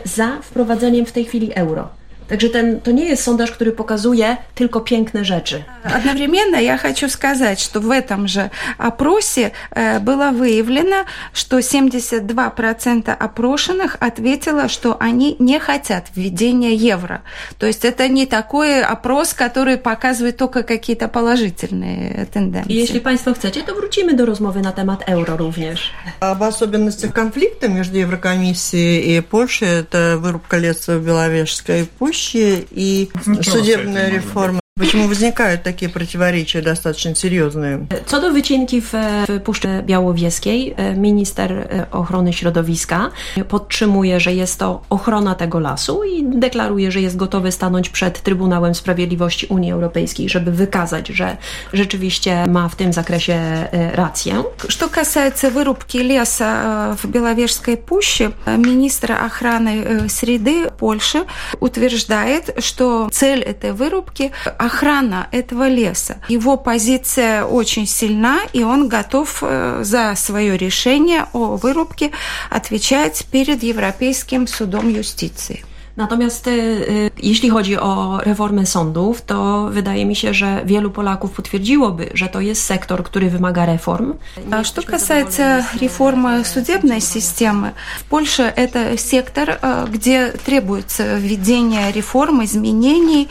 za 0.04 0.38
wprowadzeniem 0.42 1.06
w 1.06 1.12
tej 1.12 1.24
chwili 1.24 1.54
euro. 1.54 1.88
Także 2.28 2.48
ten, 2.48 2.80
to 2.80 2.90
nie 2.90 3.04
jest 3.04 3.22
sondaż, 3.22 3.50
który 3.50 3.72
pokazuje 3.72 4.36
tylko 4.54 4.80
piękne 4.80 5.24
rzeczy. 5.24 5.64
Одновременно 5.96 6.60
я 6.60 6.78
хочу 6.78 7.08
сказать, 7.08 7.60
что 7.60 7.80
в 7.80 7.90
этом 7.90 8.28
же 8.28 8.50
опросе 8.78 9.50
было 10.00 10.32
выявлено, 10.32 11.04
что 11.32 11.58
72% 11.58 13.16
опрошенных 13.18 13.96
ответило, 14.00 14.68
что 14.68 14.96
они 15.00 15.36
не 15.38 15.60
хотят 15.60 16.06
введения 16.16 16.74
евро. 16.74 17.22
То 17.58 17.66
есть 17.66 17.84
это 17.84 18.08
не 18.08 18.26
такой 18.26 18.82
опрос, 18.82 19.34
который 19.34 19.76
показывает 19.76 20.36
только 20.36 20.62
какие-то 20.62 21.08
положительные 21.08 22.26
тенденции. 22.32 22.72
I 22.72 22.76
jeśli 22.76 23.00
Państwo 23.00 23.34
chcecie, 23.34 23.62
to 23.62 23.74
wrócimy 23.74 24.14
do 24.14 24.26
rozmowy 24.26 24.60
na 24.60 24.72
temat 24.72 25.08
euro 25.08 25.36
również. 25.36 25.90
Об 26.20 26.42
особенностях 26.42 27.12
конфликта 27.12 27.68
между 27.68 27.98
Еврокомиссией 27.98 29.16
и 29.16 29.20
Польшей 29.20 29.68
это 29.68 30.18
вырубка 30.18 30.58
леса 30.58 30.98
в 30.98 31.04
Беловежской 31.04 31.86
пуще 31.98 32.15
и 32.70 33.10
судебная 33.42 34.10
реформа. 34.10 34.60
Почему 34.79 35.07
возникают 35.07 35.63
такие 35.63 35.89
противоречия 35.89 36.61
достаточно 36.61 37.13
серьезные? 37.13 37.87
Co 38.05 38.21
do 38.21 38.31
wycinki 38.31 38.81
w, 38.81 38.93
w 39.27 39.39
Puszczy 39.43 39.83
Białowieskiej, 39.85 40.75
minister 40.95 41.67
ochrony 41.91 42.33
środowiska 42.33 43.11
podtrzymuje, 43.47 44.19
że 44.19 44.33
jest 44.33 44.59
to 44.59 44.81
ochrona 44.89 45.35
tego 45.35 45.59
lasu 45.59 46.03
i 46.03 46.23
deklaruje, 46.23 46.91
że 46.91 47.01
jest 47.01 47.17
gotowy 47.17 47.51
stanąć 47.51 47.89
przed 47.89 48.21
Trybunałem 48.21 48.75
Sprawiedliwości 48.75 49.47
Unii 49.47 49.71
Europejskiej, 49.71 50.29
żeby 50.29 50.51
wykazać, 50.51 51.07
że 51.07 51.37
rzeczywiście 51.73 52.47
ma 52.47 52.69
w 52.69 52.75
tym 52.75 52.93
zakresie 52.93 53.67
rację. 53.93 54.43
Что 54.67 54.89
касается 54.89 55.49
вырубки 55.49 55.97
леса 55.97 56.95
в 57.03 57.07
Беловежской 57.07 57.77
пуще, 57.77 58.31
министр 58.47 59.11
охраны 59.11 60.09
среды 60.09 60.71
Польши 60.77 61.25
утверждает, 61.59 62.55
что 62.59 63.09
цель 63.11 63.41
этой 63.41 63.73
вырубки 63.73 64.31
охрана 64.66 65.28
этого 65.32 65.68
леса. 65.68 66.18
Его 66.28 66.56
позиция 66.56 67.44
очень 67.44 67.86
сильна, 67.86 68.40
и 68.52 68.62
он 68.62 68.88
готов 68.88 69.42
за 69.80 70.14
свое 70.16 70.56
решение 70.56 71.26
о 71.32 71.56
вырубке 71.56 72.10
отвечать 72.50 73.26
перед 73.30 73.62
Европейским 73.62 74.46
судом 74.46 74.88
юстиции. 74.88 75.64
Natomiast 75.96 76.50
jeśli 77.22 77.50
chodzi 77.50 77.76
o 77.78 78.18
reformę 78.20 78.66
sądów, 78.66 79.22
to 79.22 79.68
wydaje 79.70 80.06
mi 80.06 80.16
się, 80.16 80.34
że 80.34 80.62
wielu 80.64 80.90
Polaków 80.90 81.30
potwierdziłoby, 81.30 82.10
że 82.14 82.28
to 82.28 82.40
jest 82.40 82.64
sektor, 82.64 83.04
który 83.04 83.30
wymaga 83.30 83.66
reform. 83.66 84.14
А 84.50 84.64
что 84.64 84.82
касается 84.82 85.64
реформы 85.80 86.44
судебной 86.44 87.00
системы, 87.00 87.72
в 88.00 88.04
Польше 88.04 88.52
это 88.56 88.98
сектор, 88.98 89.58
где 89.90 90.32
требуется 90.44 91.18
введение 91.18 91.92
реформ, 91.92 92.44
изменений, 92.44 93.28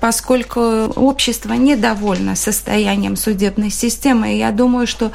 поскольку 0.00 0.60
общество 0.96 1.54
недовольно 1.54 2.36
состоянием 2.36 3.16
судебной 3.16 3.70
системы. 3.70 4.34
И 4.34 4.38
я 4.38 4.50
думаю, 4.50 4.86
что 4.86 5.10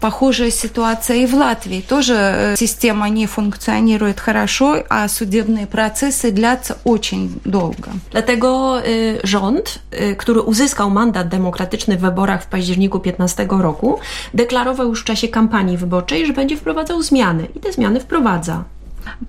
похожая 0.00 0.50
ситуация 0.50 1.16
и 1.16 1.26
в 1.26 1.34
Латвии. 1.34 1.80
Тоже 1.80 2.54
система 2.56 3.08
не 3.08 3.26
функционирует 3.26 4.20
хорошо, 4.20 4.82
а 4.88 5.08
судебные 5.08 5.66
процессы 5.66 6.21
длятся 6.31 6.75
очень 6.85 7.39
долго. 7.45 7.91
Dlatego 8.11 8.79
y, 8.85 9.19
rząd, 9.23 9.79
y, 9.93 10.15
który 10.15 10.41
uzyskał 10.41 10.89
mandat 10.89 11.27
demokratyczny 11.27 11.97
w 11.97 12.01
wyborach 12.01 12.43
w 12.43 12.47
październiku 12.47 12.99
15 12.99 13.47
roku, 13.49 13.99
deklarował 14.33 14.87
już 14.87 15.01
w 15.01 15.03
czasie 15.03 15.27
kampanii 15.27 15.77
wyborczej, 15.77 16.25
że 16.25 16.33
będzie 16.33 16.57
wprowadzał 16.57 17.01
zmiany 17.01 17.47
i 17.55 17.59
te 17.59 17.71
zmiany 17.71 17.99
wprowadza. 17.99 18.63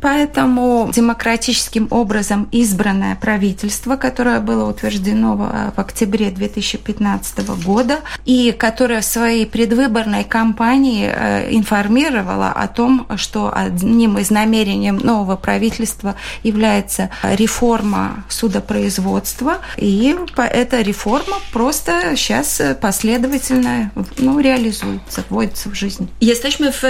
Поэтому 0.02 0.90
демократическим 0.94 1.88
образом 1.92 2.48
избранное 2.52 3.16
правительство, 3.16 3.96
которое 3.96 4.40
было 4.40 4.70
утверждено 4.70 5.36
в 5.76 5.80
октябре 5.80 6.30
2015 6.30 7.48
года 7.66 8.00
и 8.26 8.52
которое 8.52 9.02
в 9.02 9.06
своей 9.06 9.46
предвыборной 9.46 10.24
кампании 10.24 11.08
информировало 11.52 12.50
о 12.50 12.68
том, 12.68 13.08
что 13.16 13.52
одним 13.54 14.18
из 14.18 14.30
намерений 14.30 14.92
нового 14.92 15.36
правительства 15.36 16.16
является 16.44 17.10
реформа 17.24 18.24
судопроизводства, 18.30 19.60
и 19.78 20.16
эта 20.36 20.82
реформа 20.82 21.38
просто 21.52 22.16
сейчас 22.16 22.62
последовательно 22.82 23.92
ну, 24.18 24.40
реализуется, 24.40 25.24
вводится 25.30 25.70
в 25.70 25.76
жизнь. 25.76 26.08
Jesteśmy 26.22 26.72
w 26.72 26.84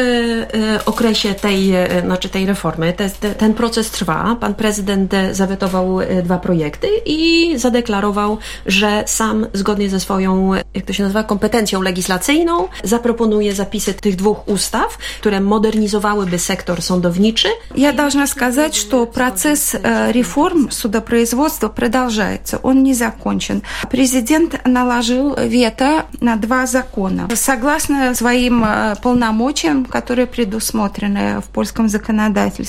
okresie 0.86 1.34
tej, 1.34 1.74
znaczy 2.04 2.30
tej 2.30 2.46
reformy. 2.46 2.73
Te, 2.97 3.35
ten 3.35 3.55
proces 3.55 3.91
trwa. 3.91 4.37
Pan 4.41 4.55
prezydent 4.55 5.13
zawetował 5.33 5.99
dwa 6.23 6.39
projekty 6.39 6.89
i 7.07 7.53
zadeklarował, 7.59 8.39
że 8.67 9.05
sam 9.07 9.47
zgodnie 9.53 9.89
ze 9.89 10.01
swoją, 10.01 10.55
jak 10.75 10.87
to 10.87 10.93
się 10.93 11.03
nazywa, 11.03 11.23
kompetencją 11.23 11.83
legislacyjną 11.83 12.69
zaproponuje 12.85 13.55
zapisy 13.55 13.95
tych 13.95 14.17
dwóch 14.17 14.49
ustaw, 14.49 14.99
które 15.21 15.41
modernizowałyby 15.41 16.39
sektor 16.39 16.83
sądowniczy. 16.83 17.49
Я 17.77 17.93
должна 17.93 18.27
сказать, 18.27 18.77
что 18.77 19.07
процесс 19.07 19.77
реформ 20.11 20.71
судопроизводства 20.71 21.69
продолжается, 21.69 22.59
он 22.63 22.83
не 22.83 22.95
закончен. 22.95 23.63
Президент 23.91 24.67
наложил 24.67 25.37
вето 25.49 26.03
на 26.21 26.37
два 26.37 26.67
закона. 26.67 27.29
Согласно 27.35 28.15
своим 28.15 28.65
полномочиям, 29.03 29.85
которые 29.85 30.27
предусмотрены 30.27 31.41
в 31.41 31.45
польском 31.53 31.89
законодательстве. 31.89 32.62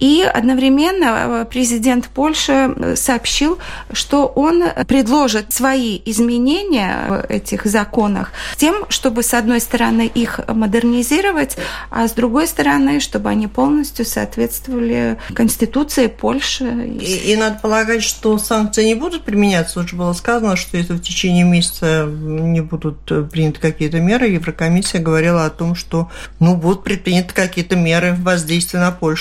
И 0.00 0.22
одновременно 0.22 1.46
президент 1.50 2.08
Польши 2.08 2.94
сообщил, 2.96 3.58
что 3.92 4.26
он 4.26 4.64
предложит 4.86 5.52
свои 5.52 6.00
изменения 6.04 7.06
в 7.08 7.26
этих 7.28 7.66
законах 7.66 8.32
тем, 8.56 8.84
чтобы, 8.88 9.22
с 9.22 9.34
одной 9.34 9.60
стороны, 9.60 10.10
их 10.12 10.40
модернизировать, 10.48 11.56
а 11.90 12.08
с 12.08 12.12
другой 12.12 12.46
стороны, 12.46 13.00
чтобы 13.00 13.28
они 13.28 13.46
полностью 13.46 14.04
соответствовали 14.04 15.18
Конституции 15.34 16.06
Польши. 16.06 16.64
И, 17.00 17.32
и 17.32 17.36
надо 17.36 17.58
полагать, 17.60 18.02
что 18.02 18.38
санкции 18.38 18.84
не 18.84 18.94
будут 18.94 19.22
применяться. 19.24 19.80
Уже 19.80 19.96
было 19.96 20.12
сказано, 20.12 20.56
что 20.56 20.76
если 20.76 20.94
в 20.94 21.00
течение 21.00 21.44
месяца 21.44 22.04
не 22.06 22.60
будут 22.60 22.98
приняты 23.30 23.60
какие-то 23.60 24.00
меры, 24.00 24.28
Еврокомиссия 24.28 25.00
говорила 25.00 25.44
о 25.44 25.50
том, 25.50 25.74
что 25.74 26.10
ну, 26.40 26.56
будут 26.56 26.84
предприняты 26.84 27.34
какие-то 27.34 27.76
меры 27.76 28.14
воздействия 28.14 28.80
на 28.80 28.90
Польшу. 28.90 29.13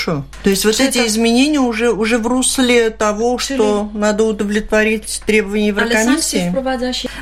То 0.44 0.50
есть 0.50 0.66
вот 0.66 0.80
эти 0.80 1.06
изменения 1.08 1.60
уже, 1.60 1.92
уже 1.92 2.18
в 2.18 2.28
русле 2.28 2.90
того, 2.90 3.38
что 3.38 3.90
надо 3.94 4.24
удовлетворить 4.24 5.22
требования 5.26 5.68
Еврокомиссии. 5.68 6.54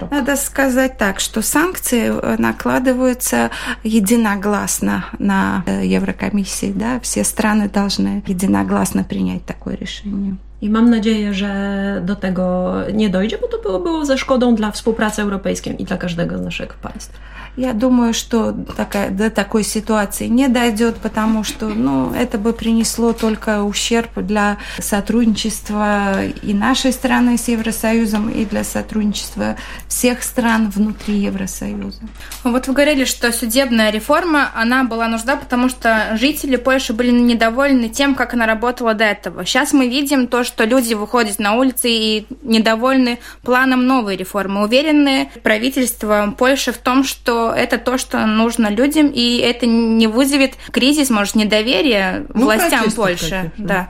Надо 0.09 0.35
сказать 0.35 0.97
так, 0.97 1.19
что 1.19 1.41
санкции 1.41 2.11
накладываются 2.39 3.51
единогласно 3.83 5.05
на 5.19 5.63
Еврокомиссии. 5.83 6.71
Да? 6.71 6.99
Все 7.01 7.23
страны 7.23 7.69
должны 7.69 8.23
единогласно 8.27 9.03
принять 9.03 9.45
такое 9.45 9.75
решение. 9.75 10.37
I 10.62 10.70
mam 10.70 10.89
nadzieję, 10.89 11.34
że 11.34 12.01
do 12.06 12.15
tego 12.15 12.74
nie 12.94 13.10
dojdzie, 13.10 13.38
bo 13.38 13.48
to 13.48 13.58
było, 13.58 13.80
było 13.80 14.06
ze 14.06 14.18
szkodą 14.18 14.56
dla 14.56 14.72
współpracy 14.72 15.22
europejskiej 15.22 15.82
i 15.82 15.86
dla 15.86 15.98
każdego 15.98 16.38
z 16.38 16.41
naszych 16.41 16.74
państw. 16.74 17.20
Я 17.58 17.74
думаю, 17.74 18.13
что 18.13 18.53
такая, 18.77 19.10
до 19.10 19.30
такой 19.30 19.63
ситуации 19.63 20.27
не 20.27 20.48
дойдет, 20.48 20.96
потому 20.98 21.44
что 21.44 21.68
ну, 21.68 22.13
это 22.13 22.38
бы 22.38 22.53
принесло 22.53 23.12
только 23.12 23.63
ущерб 23.63 24.10
для 24.15 24.58
сотрудничества 24.80 26.24
и 26.24 26.53
нашей 26.53 26.94
страны 26.94 27.38
с 27.38 27.50
Евросоюзом, 27.50 28.30
и 28.30 28.46
для 28.46 28.63
сотрудничества 28.63 29.58
всех 29.89 30.24
стран 30.24 30.70
внутри 30.70 31.15
Евросоюза. 31.15 32.00
Вот 32.46 32.68
вы 32.68 32.74
говорили, 32.74 33.03
что 33.03 33.34
судебная 33.34 33.91
реформа, 33.91 34.50
она 34.56 34.86
была 34.86 35.10
нужна, 35.10 35.36
потому 35.36 35.68
что 35.68 36.15
жители 36.15 36.56
Польши 36.56 36.94
были 36.94 37.12
недовольны 37.12 37.89
тем, 37.89 38.15
как 38.15 38.34
она 38.34 38.46
работала 38.46 38.94
до 38.94 39.03
этого. 39.03 39.46
Сейчас 39.46 39.74
мы 39.74 39.89
видим 39.89 40.27
то, 40.27 40.46
что 40.51 40.65
люди 40.65 40.93
выходят 40.93 41.39
на 41.39 41.53
улицы 41.53 41.89
и 41.89 42.25
недовольны 42.41 43.20
планом 43.41 43.88
новой 43.88 44.17
реформы. 44.17 44.63
Уверены 44.63 45.29
правительство 45.43 46.34
Польши 46.38 46.74
в 46.74 46.77
том, 46.77 47.03
что 47.03 47.51
это 47.51 47.77
то, 47.77 47.98
что 47.98 48.25
нужно 48.25 48.67
людям, 48.67 49.08
и 49.13 49.38
это 49.38 49.65
не 49.65 50.08
вызовет 50.08 50.53
кризис, 50.72 51.10
может, 51.10 51.36
недоверия 51.36 52.25
ну, 52.34 52.46
властям 52.46 52.91
Польши. 52.91 53.51
Да. 53.58 53.88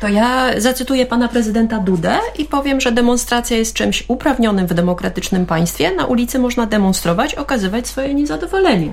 To 0.00 0.08
ja 0.08 0.60
zacytuję 0.60 1.06
pana 1.06 1.28
prezydenta 1.28 1.78
Dudę 1.78 2.18
i 2.38 2.44
powiem, 2.44 2.80
że 2.80 2.92
demonstracja 2.92 3.56
jest 3.56 3.74
czymś 3.74 4.04
uprawnionym 4.08 4.66
w 4.66 4.74
demokratycznym 4.74 5.46
państwie. 5.46 5.90
Na 5.90 6.06
ulicy 6.06 6.38
można 6.38 6.66
demonstrować, 6.66 7.34
okazywać 7.34 7.86
swoje 7.86 8.14
niezadowolenie. 8.14 8.92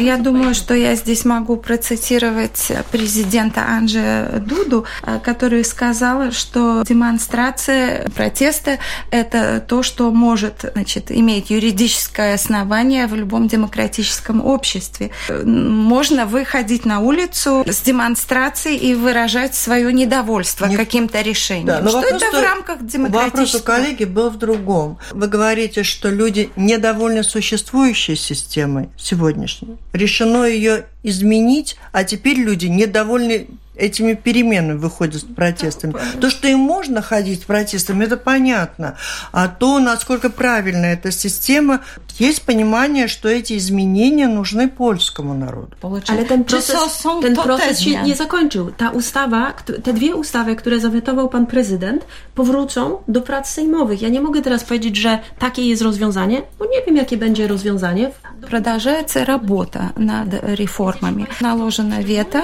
Я 0.00 0.18
думаю, 0.18 0.54
что 0.54 0.74
я 0.74 0.96
здесь 0.96 1.24
могу 1.24 1.56
процитировать 1.56 2.72
президента 2.92 3.66
Анджи 3.66 4.28
Дуду, 4.46 4.84
который 5.22 5.64
сказал, 5.64 6.32
что 6.32 6.82
демонстрация, 6.84 8.08
протесты– 8.14 8.78
это 9.10 9.60
то, 9.66 9.82
что 9.82 10.10
может 10.12 10.70
значит, 10.74 11.10
иметь 11.10 11.50
юридическое 11.50 12.34
основание 12.34 13.06
в 13.06 13.14
любом 13.14 13.48
демократическом 13.48 14.46
обществе. 14.46 15.10
Можно 15.44 16.26
выходить 16.26 16.86
на 16.86 17.00
улицу 17.00 17.64
с 17.66 17.80
демонстрацией 17.80 18.76
и 18.76 18.94
выражать 18.94 19.54
свое 19.54 19.92
недовольство 19.92 20.35
недовольство 20.36 20.66
Не... 20.66 20.76
каким-то 20.76 21.20
решением. 21.20 21.66
Да, 21.66 21.80
но 21.80 21.88
что 21.88 22.00
вопрос, 22.00 22.22
это 22.22 22.38
в 22.38 22.42
рамках 22.42 22.86
демократического... 22.86 23.24
Вопрос 23.24 23.54
у 23.54 23.60
коллеги 23.62 24.04
был 24.04 24.30
в 24.30 24.38
другом. 24.38 24.98
Вы 25.12 25.26
говорите, 25.28 25.82
что 25.82 26.10
люди 26.10 26.50
недовольны 26.56 27.22
существующей 27.22 28.16
системой 28.16 28.90
сегодняшней. 28.96 29.76
Решено 29.92 30.44
ее 30.44 30.86
изменить, 31.02 31.76
а 31.92 32.04
теперь 32.04 32.38
люди 32.38 32.66
недовольны 32.66 33.48
этими 33.76 34.14
переменами 34.14 34.78
выходят 34.78 35.22
с 35.22 35.24
протестами. 35.24 35.94
То, 36.20 36.30
что 36.30 36.48
им 36.48 36.58
можно 36.58 37.02
ходить 37.02 37.42
с 37.42 37.44
протестами, 37.44 38.04
это 38.04 38.16
понятно. 38.16 38.96
А 39.32 39.48
то, 39.48 39.78
насколько 39.78 40.30
правильна 40.30 40.86
эта 40.86 41.10
система, 41.10 41.80
есть 42.18 42.42
понимание, 42.42 43.08
что 43.08 43.28
эти 43.28 43.56
изменения 43.58 44.26
нужны 44.26 44.68
польskiemu 44.68 45.34
narodu. 45.34 45.76
Ale 46.08 46.24
ten 46.24 46.44
proces, 46.44 47.02
ten 47.22 47.36
proces 47.36 47.80
się 47.80 48.02
nie 48.02 48.14
zakończył. 48.14 48.70
Ta 48.70 48.90
ustawa, 48.90 49.52
te 49.84 49.92
dwie 49.92 50.14
ustawy, 50.14 50.56
które 50.56 50.80
zawetował 50.80 51.28
pan 51.28 51.46
prezydent, 51.46 52.06
powrócą 52.34 52.98
do 53.08 53.20
prac 53.20 53.50
sejmowych. 53.50 54.02
Ja 54.02 54.08
nie 54.08 54.20
mogę 54.20 54.42
teraz 54.42 54.64
powiedzieć, 54.64 54.96
że 54.96 55.18
takie 55.38 55.62
jest 55.62 55.82
rozwiązanie, 55.82 56.42
bo 56.58 56.64
nie 56.64 56.82
wiem, 56.86 56.96
jakie 56.96 57.16
będzie 57.16 57.46
rozwiązanie. 57.46 58.10
Продолжается 58.50 59.24
работа 59.24 59.92
над 59.96 60.28
реформами. 60.42 61.26
Наложено 61.40 62.02
вето 62.02 62.42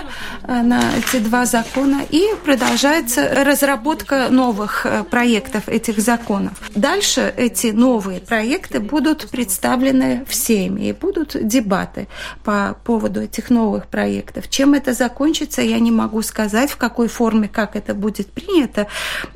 на 0.49 0.81
эти 0.99 1.22
два 1.23 1.47
закона 1.47 2.03
и 2.11 2.29
продолжается 2.45 3.45
разработка 3.45 4.29
новых 4.31 4.87
проектов 5.11 5.69
этих 5.69 5.99
законов. 5.99 6.53
Дальше 6.75 7.33
эти 7.37 7.69
новые 7.69 8.21
проекты 8.21 8.81
будут 8.81 9.31
представлены 9.31 10.25
всеми 10.29 10.89
и 10.89 10.93
будут 10.93 11.37
дебаты 11.47 12.09
по 12.45 12.77
поводу 12.85 13.23
этих 13.23 13.51
новых 13.51 13.87
проектов. 13.87 14.49
Чем 14.49 14.75
это 14.75 14.93
закончится, 14.93 15.63
я 15.63 15.79
не 15.79 15.91
могу 15.91 16.23
сказать, 16.23 16.71
в 16.71 16.77
какой 16.77 17.09
форме, 17.09 17.49
как 17.49 17.77
это 17.77 17.95
будет 17.95 18.33
принято, 18.33 18.87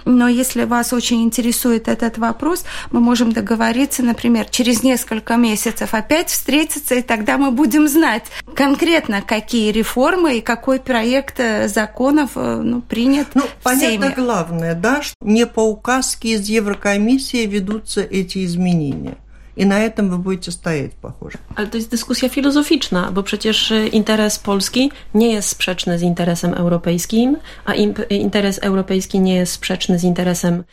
но 0.05 0.28
если 0.28 0.64
вас 0.64 0.93
очень 0.93 1.23
интересует 1.23 1.88
этот 1.88 2.19
вопрос, 2.19 2.64
мы 2.90 3.00
можем 3.00 3.33
договориться, 3.33 4.02
например, 4.02 4.47
через 4.50 4.83
несколько 4.83 5.37
месяцев 5.37 5.95
опять 5.95 6.31
встретиться, 6.31 6.97
и 6.97 7.02
тогда 7.02 7.38
мы 7.38 7.50
будем 7.50 7.88
знать 7.88 8.25
конкретно, 8.55 9.23
какие 9.23 9.71
реформы 9.71 10.38
и 10.38 10.40
какой 10.40 10.81
проект 10.81 11.40
законов 11.75 12.32
ну, 12.36 12.82
принят 12.82 13.28
ну, 13.36 13.44
понятно 13.63 14.10
всеми. 14.10 14.13
главное, 14.16 14.75
да, 14.75 15.01
что 15.01 15.16
не 15.22 15.46
по 15.46 15.62
указке 15.62 16.34
из 16.34 16.48
Еврокомиссии 16.48 17.46
ведутся 17.46 18.01
эти 18.01 18.46
изменения. 18.46 19.18
I 19.56 19.66
na 19.66 19.80
этом 19.80 20.10
вы 20.10 20.18
будете 20.18 20.51
стоять, 20.51 20.94
похоже. 20.94 21.38
Ale 21.56 21.68
to 21.68 21.78
jest 21.78 21.92
dyskusja 21.92 22.30
filozoficzna, 22.30 23.12
bo 23.12 23.24
przecież 23.24 23.74
interes 23.92 24.40
polski 24.40 24.92
nie 25.13 25.34
jest 25.34 25.50
sprzeczny 25.50 26.00
z 26.00 26.01
interesem 26.01 26.54
europejskim, 26.54 27.38
a 27.66 27.74
interes 28.10 28.60
europejski 28.60 29.20
nie 29.20 29.36
jest 29.36 29.54
sprzeczny 29.54 30.00
z 30.00 30.04
interesem 30.04 30.63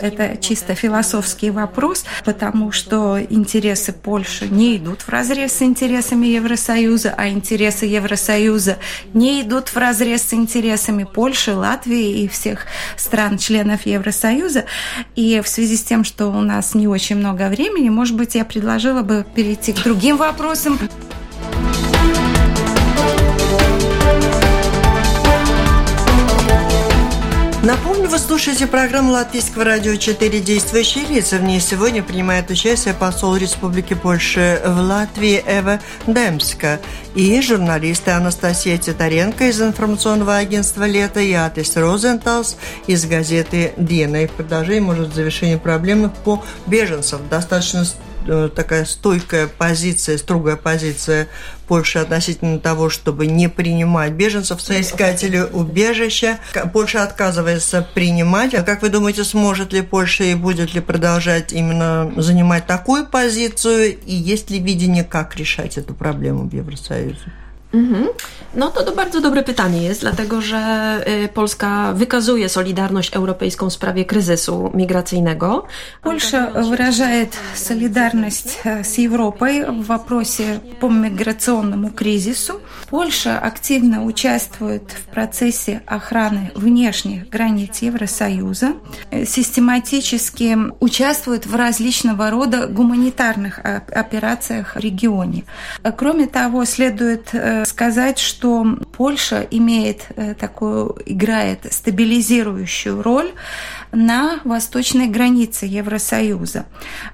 Это 0.00 0.38
чисто 0.38 0.74
философский 0.74 1.50
вопрос, 1.50 2.06
потому 2.24 2.72
что 2.72 3.20
интересы 3.20 3.92
Польши 3.92 4.46
не 4.46 4.78
идут 4.78 5.02
в 5.02 5.10
разрез 5.10 5.52
с 5.52 5.62
интересами 5.62 6.28
Евросоюза, 6.28 7.14
а 7.14 7.28
интересы 7.28 7.84
Евросоюза 7.84 8.78
не 9.12 9.42
идут 9.42 9.68
в 9.68 9.76
разрез 9.76 10.22
с 10.22 10.32
интересами 10.32 11.04
Польши, 11.04 11.52
Латвии 11.52 12.22
и 12.22 12.28
всех 12.28 12.64
стран-членов 12.96 13.84
Евросоюза. 13.84 14.64
И 15.16 15.42
в 15.44 15.48
связи 15.48 15.76
с 15.76 15.84
тем, 15.84 16.04
что 16.04 16.28
у 16.28 16.40
нас 16.40 16.74
не 16.74 16.88
очень 16.88 17.16
много 17.16 17.48
времени, 17.48 17.90
может 17.90 18.16
быть, 18.16 18.34
я 18.34 18.46
предложила 18.46 19.02
бы 19.02 19.26
перейти 19.34 19.74
к 19.74 19.82
другим 19.82 20.16
вопросам. 20.16 20.78
Напомню, 27.62 28.08
вы 28.08 28.18
слушаете 28.18 28.66
программу 28.66 29.12
Латвийского 29.12 29.62
радио 29.62 29.94
«Четыре 29.94 30.40
действующие 30.40 31.04
лица». 31.04 31.36
В 31.36 31.44
ней 31.44 31.60
сегодня 31.60 32.02
принимает 32.02 32.50
участие 32.50 32.92
посол 32.92 33.36
Республики 33.36 33.94
Польши 33.94 34.60
в 34.66 34.80
Латвии 34.80 35.40
Эва 35.46 35.78
Демска 36.08 36.80
и 37.14 37.40
журналисты 37.40 38.10
Анастасия 38.10 38.78
Титаренко 38.78 39.44
из 39.44 39.62
информационного 39.62 40.38
агентства 40.38 40.88
«Лето» 40.88 41.20
и 41.20 41.32
Атис 41.34 41.76
Розенталс 41.76 42.56
из 42.88 43.06
газеты 43.06 43.74
«Дина». 43.76 44.24
И 44.24 44.26
в 44.26 44.32
продолжении, 44.32 44.80
может, 44.80 45.14
завершение 45.14 45.56
проблемы 45.56 46.10
по 46.24 46.42
беженцам. 46.66 47.20
Достаточно 47.30 47.84
такая 48.54 48.84
стойкая 48.84 49.46
позиция, 49.46 50.18
строгая 50.18 50.56
позиция 50.56 51.28
Польши 51.66 51.98
относительно 51.98 52.58
того, 52.58 52.90
чтобы 52.90 53.26
не 53.26 53.48
принимать 53.48 54.12
беженцев, 54.12 54.60
соискателей 54.60 55.44
убежища. 55.44 56.38
Польша 56.72 57.02
отказывается 57.02 57.86
принимать. 57.94 58.54
А 58.54 58.62
как 58.62 58.82
вы 58.82 58.90
думаете, 58.90 59.24
сможет 59.24 59.72
ли 59.72 59.80
Польша 59.82 60.24
и 60.24 60.34
будет 60.34 60.74
ли 60.74 60.80
продолжать 60.80 61.52
именно 61.52 62.12
занимать 62.16 62.66
такую 62.66 63.06
позицию? 63.06 63.98
И 63.98 64.14
есть 64.14 64.50
ли 64.50 64.58
видение, 64.58 65.04
как 65.04 65.36
решать 65.36 65.78
эту 65.78 65.94
проблему 65.94 66.48
в 66.48 66.52
Евросоюзе? 66.52 67.32
Mhm. 67.72 68.08
No 68.54 68.70
to, 68.70 68.82
to 68.82 68.92
bardzo 68.92 69.20
dobre 69.20 69.42
pytanie 69.42 69.82
jest, 69.82 70.00
dlatego 70.00 70.40
że 70.40 71.04
Polska 71.34 71.92
wykazuje 71.92 72.48
solidarność 72.48 73.16
europejską 73.16 73.70
w 73.70 73.72
sprawie 73.72 74.04
kryzysu 74.04 74.70
migracyjnego. 74.74 75.64
Польша 76.02 76.50
выражает 76.54 77.28
солидарность 77.54 78.58
с 78.82 78.98
Европой 78.98 79.64
в 79.64 79.86
вопросе 79.86 80.60
по 80.80 80.88
миграционному 80.90 81.90
кризису. 81.90 82.60
Польша 82.90 83.38
активно 83.38 84.04
участвует 84.04 84.82
в 84.92 85.04
процессе 85.14 85.80
охраны 85.86 86.50
внешних 86.54 87.30
границ 87.30 87.82
Евросоюза, 87.82 88.74
систематически 89.26 90.58
участвует 90.80 91.46
в 91.46 91.56
различного 91.56 92.30
рода 92.30 92.66
гуманитарных 92.66 93.60
операциях 93.94 94.76
в 94.76 94.78
регионе. 94.78 95.44
Кроме 95.96 96.26
того, 96.26 96.66
следует 96.66 97.32
сказать, 97.64 98.18
что 98.18 98.64
Польша 98.96 99.46
имеет 99.50 100.08
такую, 100.38 100.96
играет 101.06 101.72
стабилизирующую 101.72 103.02
роль 103.02 103.32
на 103.92 104.40
восточной 104.44 105.06
границе 105.06 105.66
Евросоюза, 105.66 106.66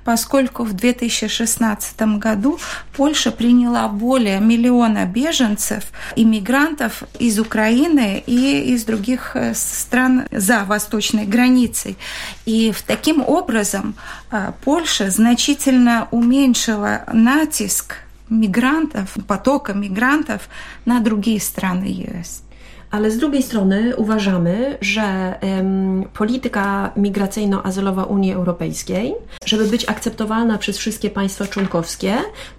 поскольку 0.05 0.63
в 0.63 0.75
2016 0.75 2.01
году 2.19 2.59
Польша 2.97 3.33
приняла 3.33 3.89
более 3.89 4.41
миллиона 4.41 5.05
беженцев, 5.05 5.85
иммигрантов 6.15 7.03
из 7.19 7.39
Украины 7.39 8.23
и 8.27 8.73
из 8.75 8.85
других 8.85 9.37
стран 9.55 10.27
за 10.31 10.65
восточной 10.65 11.27
границей. 11.27 11.97
И 12.47 12.73
таким 12.87 13.23
образом 13.23 13.95
Польша 14.65 15.11
значительно 15.11 16.09
уменьшила 16.11 17.05
натиск 17.13 17.97
migrantów, 18.31 19.19
potoka 19.27 19.75
migrantów 19.75 20.49
na 20.87 21.01
drugiej 21.01 21.41
strony 21.41 21.89
jest. 21.89 22.49
Ale 22.91 23.11
z 23.11 23.19
drugiej 23.19 23.43
strony 23.43 23.97
uważamy, 23.97 24.79
że 24.81 25.39
polityka 26.15 26.93
migracyjno-azylowa 26.97 28.05
Unii 28.05 28.33
Europejskiej, 28.33 29.15
żeby 29.45 29.65
być 29.65 29.89
akceptowalna 29.89 30.59
przez 30.59 30.79
wszystkie 30.79 31.11
państwa 31.11 31.47
członkowskie, 31.47 32.15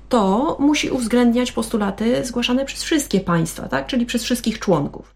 to 0.09 0.57
musi 0.59 0.89
uwzględniać 0.89 1.51
postulaty 1.51 2.25
zgłaszane 2.25 2.65
przez 2.65 2.83
wszystkie 2.83 3.19
państwa, 3.19 3.67
tak? 3.67 3.87
czyli 3.87 4.05
przez 4.05 4.23
wszystkich 4.23 4.59
członków. 4.59 5.15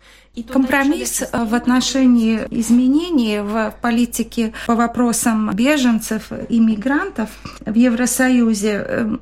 Компромисс 0.51 1.21
в 1.31 1.53
отношении 1.53 2.39
изменений 2.49 3.41
в 3.41 3.71
политике 3.83 4.51
по 4.65 4.73
вопросам 4.73 5.51
беженцев 5.53 6.31
и 6.49 6.59
мигрантов 6.59 7.29
в 7.63 7.75
Евросоюзе. 7.75 9.19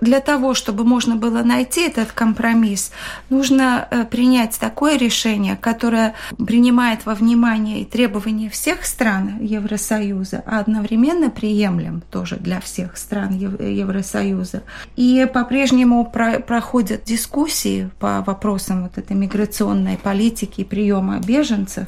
Для 0.00 0.20
того, 0.20 0.54
чтобы 0.54 0.84
можно 0.84 1.16
было 1.16 1.42
найти 1.42 1.82
этот 1.82 2.12
компромисс, 2.12 2.90
нужно 3.28 3.86
принять 4.10 4.58
такое 4.58 4.96
решение, 4.96 5.56
которое 5.56 6.14
принимает 6.38 7.04
во 7.04 7.14
внимание 7.14 7.84
требования 7.84 8.48
всех 8.48 8.86
стран 8.86 9.36
Евросоюза, 9.42 10.42
а 10.46 10.60
одновременно 10.60 11.28
приемлем 11.28 12.02
тоже 12.10 12.36
для 12.36 12.60
всех 12.60 12.96
стран 12.96 13.36
Евросоюза. 13.36 14.62
И 14.96 15.28
по-прежнему 15.34 16.10
проходят 16.46 17.04
дискуссии 17.04 17.90
по 18.00 18.22
вопросам 18.22 18.84
вот 18.84 18.96
этой 18.96 19.14
миграционной 19.14 19.98
политики, 19.98 20.45
политики 20.46 20.64
приема 20.64 21.18
беженцев. 21.18 21.86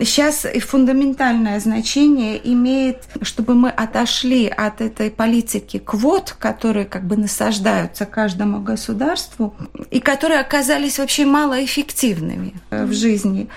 Сейчас 0.00 0.46
фундаментальное 0.60 1.60
значение 1.60 2.40
имеет, 2.52 3.04
чтобы 3.22 3.54
мы 3.54 3.70
отошли 3.70 4.46
от 4.46 4.80
этой 4.80 5.10
политики 5.10 5.78
квот, 5.78 6.34
которые 6.38 6.84
как 6.86 7.04
бы 7.04 7.16
насаждаются 7.16 8.06
каждому 8.06 8.60
государству, 8.60 9.54
и 9.90 10.00
которые 10.00 10.40
оказались 10.40 10.98
вообще 10.98 11.24
малоэффективными 11.24 12.52
в 12.70 12.92
жизни. 12.92 13.48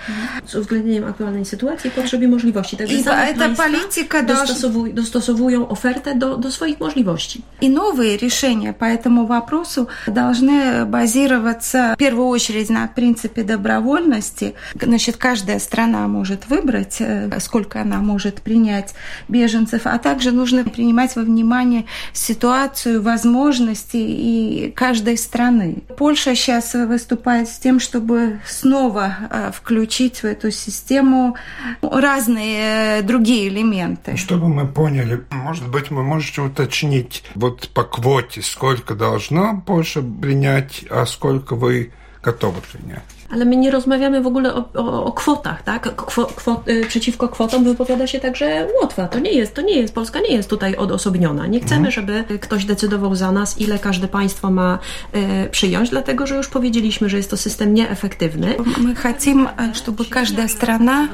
Z 0.46 0.54
uwzględnieniem 0.54 1.04
aktualnej 1.04 1.44
sytuacji 1.44 1.88
i 1.88 1.90
potrzeby 1.90 2.28
możliwości. 2.28 2.76
Także 2.76 2.94
I 2.94 3.04
эта 3.04 3.48
политика 3.56 4.22
dostosowują, 4.22 4.94
dostosowują 4.94 5.68
ofertę 5.68 6.14
do, 6.14 6.36
do 6.36 6.50
swoich 6.50 6.80
możliwości. 6.80 7.42
И 7.60 7.68
новые 7.68 8.16
решения 8.16 8.72
по 8.72 8.84
этому 8.84 9.26
вопросу 9.26 9.88
должны 10.06 10.84
базироваться 10.84 11.94
в 11.94 11.98
первую 11.98 12.28
очередь 12.28 12.70
на 12.70 12.86
принципе 12.88 13.42
добровольности. 13.42 14.39
Значит, 14.74 15.16
каждая 15.16 15.58
страна 15.58 16.06
может 16.08 16.48
выбрать, 16.48 16.96
э, 17.00 17.30
сколько 17.40 17.80
она 17.80 17.98
может 17.98 18.42
принять 18.42 18.94
беженцев, 19.28 19.82
а 19.84 19.98
также 19.98 20.32
нужно 20.32 20.64
принимать 20.64 21.16
во 21.16 21.22
внимание 21.22 21.86
ситуацию, 22.12 23.02
возможности 23.02 23.96
и 23.96 24.72
каждой 24.74 25.16
страны. 25.16 25.82
Польша 25.96 26.34
сейчас 26.34 26.74
выступает 26.74 27.48
с 27.48 27.58
тем, 27.58 27.80
чтобы 27.80 28.40
снова 28.46 29.16
э, 29.30 29.50
включить 29.54 30.22
в 30.22 30.24
эту 30.24 30.50
систему 30.50 31.36
разные 31.82 33.02
другие 33.02 33.48
элементы. 33.48 34.16
Чтобы 34.16 34.48
мы 34.48 34.66
поняли, 34.66 35.24
может 35.30 35.68
быть, 35.68 35.90
вы 35.90 36.02
можете 36.02 36.42
уточнить 36.42 37.24
вот 37.34 37.68
по 37.70 37.84
квоте, 37.84 38.42
сколько 38.42 38.94
должна 38.94 39.62
Польша 39.66 40.02
принять, 40.02 40.84
а 40.90 41.06
сколько 41.06 41.54
вы 41.54 41.92
готовы 42.22 42.60
принять? 42.72 43.02
Ale 43.29 43.45
my 43.45 43.55
nie 43.55 43.71
rozmawiamy 43.71 44.21
w 44.21 44.27
ogóle 44.27 44.55
o, 44.55 44.65
o, 44.73 45.05
o 45.05 45.11
kwotach, 45.11 45.63
tak? 45.63 45.95
Kwo, 45.95 46.25
kwot, 46.25 46.67
y, 46.69 46.85
przeciwko 46.87 47.27
kwotom 47.27 47.63
wypowiada 47.63 48.07
się 48.07 48.19
także 48.19 48.67
Łotwa. 48.81 49.07
To 49.07 49.19
nie 49.19 49.31
jest, 49.31 49.53
to 49.53 49.61
nie 49.61 49.73
jest, 49.73 49.95
Polska 49.95 50.19
nie 50.19 50.35
jest 50.35 50.49
tutaj 50.49 50.75
odosobniona. 50.75 51.47
Nie 51.47 51.59
chcemy, 51.59 51.87
mhm. 51.87 51.91
żeby 51.91 52.39
ktoś 52.39 52.65
decydował 52.65 53.15
za 53.15 53.31
nas, 53.31 53.61
ile 53.61 53.79
każde 53.79 54.07
państwo 54.07 54.51
ma 54.51 54.79
y, 55.15 55.49
przyjąć, 55.49 55.89
dlatego, 55.89 56.27
że 56.27 56.35
już 56.35 56.47
powiedzieliśmy, 56.47 57.09
że 57.09 57.17
jest 57.17 57.29
to 57.29 57.37
system 57.37 57.73
nieefektywny. 57.73 58.55
My 58.77 58.95
chcemy, 58.95 59.45
żeby 59.85 60.05
każda 60.05 60.47
strona 60.47 61.07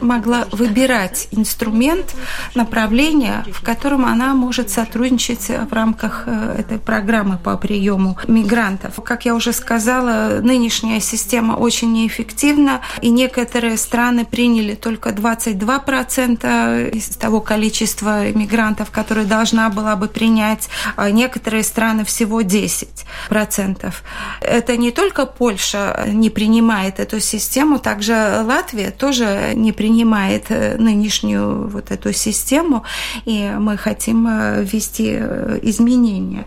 mogła 0.00 0.44
wybierać 0.44 1.28
instrument, 1.32 2.16
направление, 2.56 3.42
w 3.52 3.62
którym 3.62 4.04
ona 4.04 4.34
może 4.34 4.68
сотрудничать 4.68 5.48
w 5.68 5.72
ramach 5.72 6.26
tej 6.68 6.78
programy 6.78 7.36
po 7.42 7.56
przyjęciu 7.56 8.14
migrantów. 8.28 9.00
Jak 9.10 9.26
ja 9.26 9.32
już 9.32 9.48
сказала, 9.52 10.40
нынешняя 10.42 11.00
система 11.00 11.54
очень 11.59 11.93
неэффективно, 11.93 12.81
и 13.01 13.09
некоторые 13.09 13.77
страны 13.77 14.25
приняли 14.25 14.75
только 14.75 15.09
22% 15.09 16.91
из 16.91 17.09
того 17.09 17.41
количества 17.41 18.31
мигрантов, 18.31 18.91
которые 18.91 19.25
должна 19.25 19.69
была 19.69 19.95
бы 19.95 20.07
принять, 20.07 20.69
а 20.95 21.11
некоторые 21.11 21.63
страны 21.63 22.05
всего 22.05 22.41
10%. 22.41 23.93
Это 24.41 24.77
не 24.77 24.91
только 24.91 25.25
Польша 25.25 26.05
не 26.07 26.29
принимает 26.29 26.99
эту 26.99 27.19
систему, 27.19 27.79
также 27.79 28.43
Латвия 28.43 28.91
тоже 28.91 29.53
не 29.55 29.71
принимает 29.71 30.45
э, 30.49 30.77
нынешнюю 30.77 31.67
вот 31.69 31.91
эту 31.91 32.13
систему, 32.13 32.83
и 33.25 33.49
мы 33.57 33.77
хотим 33.77 34.27
э, 34.27 34.63
ввести 34.63 35.15
э, 35.19 35.59
изменения. 35.63 36.45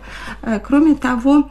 Кроме 0.63 0.95
того, 0.95 1.49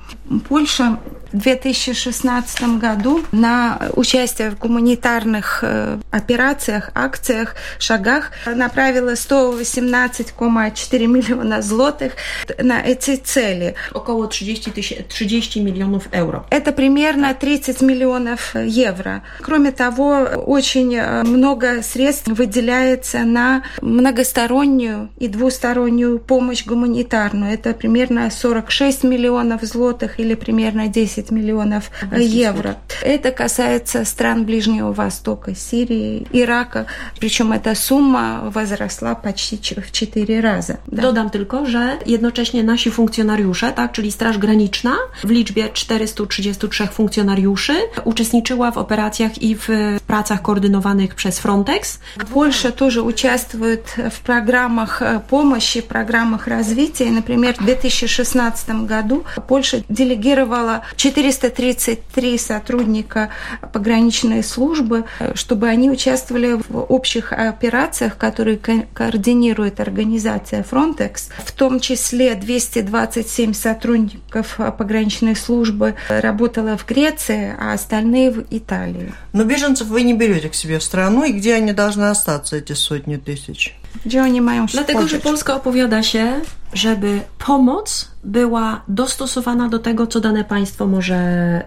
Польша 0.48 0.98
2016 1.32 2.78
году 2.78 3.24
на 3.32 3.78
участие 3.94 4.50
в 4.50 4.58
гуманитарных 4.58 5.60
э, 5.62 5.98
операциях, 6.10 6.90
акциях, 6.94 7.54
шагах 7.78 8.30
направила 8.46 9.12
118,4 9.12 11.06
миллиона 11.06 11.62
злотых 11.62 12.12
на 12.58 12.80
эти 12.82 13.16
цели. 13.16 13.74
Около 13.92 14.28
30, 14.28 14.74
тысяч, 14.74 14.96
30 15.18 15.56
миллионов 15.56 16.12
евро. 16.12 16.46
Это 16.50 16.72
примерно 16.72 17.34
30 17.34 17.82
миллионов 17.82 18.54
евро. 18.54 19.22
Кроме 19.40 19.72
того, 19.72 20.26
очень 20.46 20.94
э, 20.94 21.22
много 21.22 21.82
средств 21.82 22.28
выделяется 22.28 23.20
на 23.20 23.62
многостороннюю 23.80 25.10
и 25.18 25.28
двустороннюю 25.28 26.18
помощь 26.18 26.64
гуманитарную. 26.64 27.52
Это 27.52 27.72
примерно 27.72 28.30
46 28.30 29.04
миллионов 29.04 29.62
злотых 29.62 30.20
или 30.20 30.34
примерно 30.34 30.88
10 30.88 31.21
миллионов 31.30 31.90
евро. 32.10 32.76
Это 33.02 33.30
касается 33.30 34.04
стран 34.04 34.44
Ближнего 34.44 34.92
Востока, 34.92 35.54
Сирии, 35.54 36.26
Ирака. 36.32 36.86
Причем 37.18 37.52
эта 37.52 37.74
сумма 37.74 38.50
возросла 38.52 39.14
почти 39.14 39.58
в 39.80 39.92
4 39.92 40.40
раза. 40.40 40.78
Да. 40.86 41.02
Dodam 41.02 41.30
tylko, 41.30 41.66
że 41.66 41.98
jednocześnie 42.06 42.62
nasi 42.62 42.90
funkcjonariusze, 42.90 43.72
tak, 43.72 43.92
czyli 43.92 44.12
Straż 44.12 44.38
Graniczna 44.38 44.94
w 45.24 45.30
liczbie 45.30 45.68
433 45.72 46.86
funkcjonariuszy 46.86 47.74
uczestniczyła 48.04 48.70
w 48.70 48.78
operacjach 48.78 49.42
i 49.42 49.56
w 49.56 49.68
pracach 50.06 50.42
koordynowanych 50.42 51.14
przez 51.14 51.38
Frontex. 51.38 51.98
Польша 52.32 52.70
тоже 52.70 53.02
участвует 53.02 53.96
в 54.10 54.20
программах 54.20 55.02
помощи, 55.28 55.80
программах 55.80 56.46
развития. 56.48 57.10
Например, 57.10 57.54
в 57.54 57.58
2016 57.58 58.68
году 58.86 59.24
Польша 59.48 59.82
делегировала 59.88 60.80
433 61.12 62.38
сотрудника 62.38 63.30
пограничной 63.72 64.42
службы, 64.42 65.04
чтобы 65.34 65.68
они 65.68 65.90
участвовали 65.90 66.58
в 66.68 66.78
общих 66.78 67.32
операциях, 67.32 68.16
которые 68.16 68.56
ко 68.56 68.86
координирует 68.94 69.80
организация 69.80 70.64
Frontex. 70.68 71.30
В 71.44 71.52
том 71.52 71.80
числе 71.80 72.34
227 72.34 73.52
сотрудников 73.52 74.58
пограничной 74.78 75.36
службы 75.36 75.94
работало 76.08 76.76
в 76.76 76.86
Греции, 76.86 77.54
а 77.58 77.72
остальные 77.72 78.30
в 78.30 78.44
Италии. 78.50 79.12
Но 79.32 79.44
беженцев 79.44 79.88
вы 79.88 80.02
не 80.02 80.14
берете 80.14 80.48
к 80.48 80.54
себе 80.54 80.78
в 80.78 80.82
страну, 80.82 81.24
и 81.24 81.32
где 81.32 81.54
они 81.54 81.72
должны 81.72 82.04
остаться, 82.04 82.56
эти 82.56 82.72
sotnie 82.72 83.22
tysięcy? 83.22 83.72
Gdzie 84.05 84.23
oni 84.23 84.41
mają 84.41 84.67
się 84.67 84.73
Dlatego, 84.73 85.07
że 85.07 85.19
Polska 85.19 85.55
opowiada 85.55 86.03
się, 86.03 86.41
żeby 86.73 87.21
pomoc 87.39 88.11
była 88.23 88.81
dostosowana 88.87 89.69
do 89.69 89.79
tego, 89.79 90.07
co 90.07 90.19
dane 90.19 90.43
państwo 90.43 90.87
może, 90.87 91.15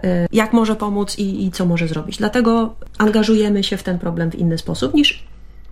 y, 0.03 0.27
jak 0.31 0.53
może 0.53 0.75
pomóc 0.75 1.17
i, 1.17 1.45
i 1.45 1.51
co 1.51 1.65
może 1.65 1.87
zrobić. 1.87 2.17
Dlatego 2.17 2.75
angażujemy 2.97 3.63
się 3.63 3.77
w 3.77 3.83
ten 3.83 3.99
problem 3.99 4.31
w 4.31 4.35
inny 4.35 4.57
sposób 4.57 4.93
niż 4.93 5.23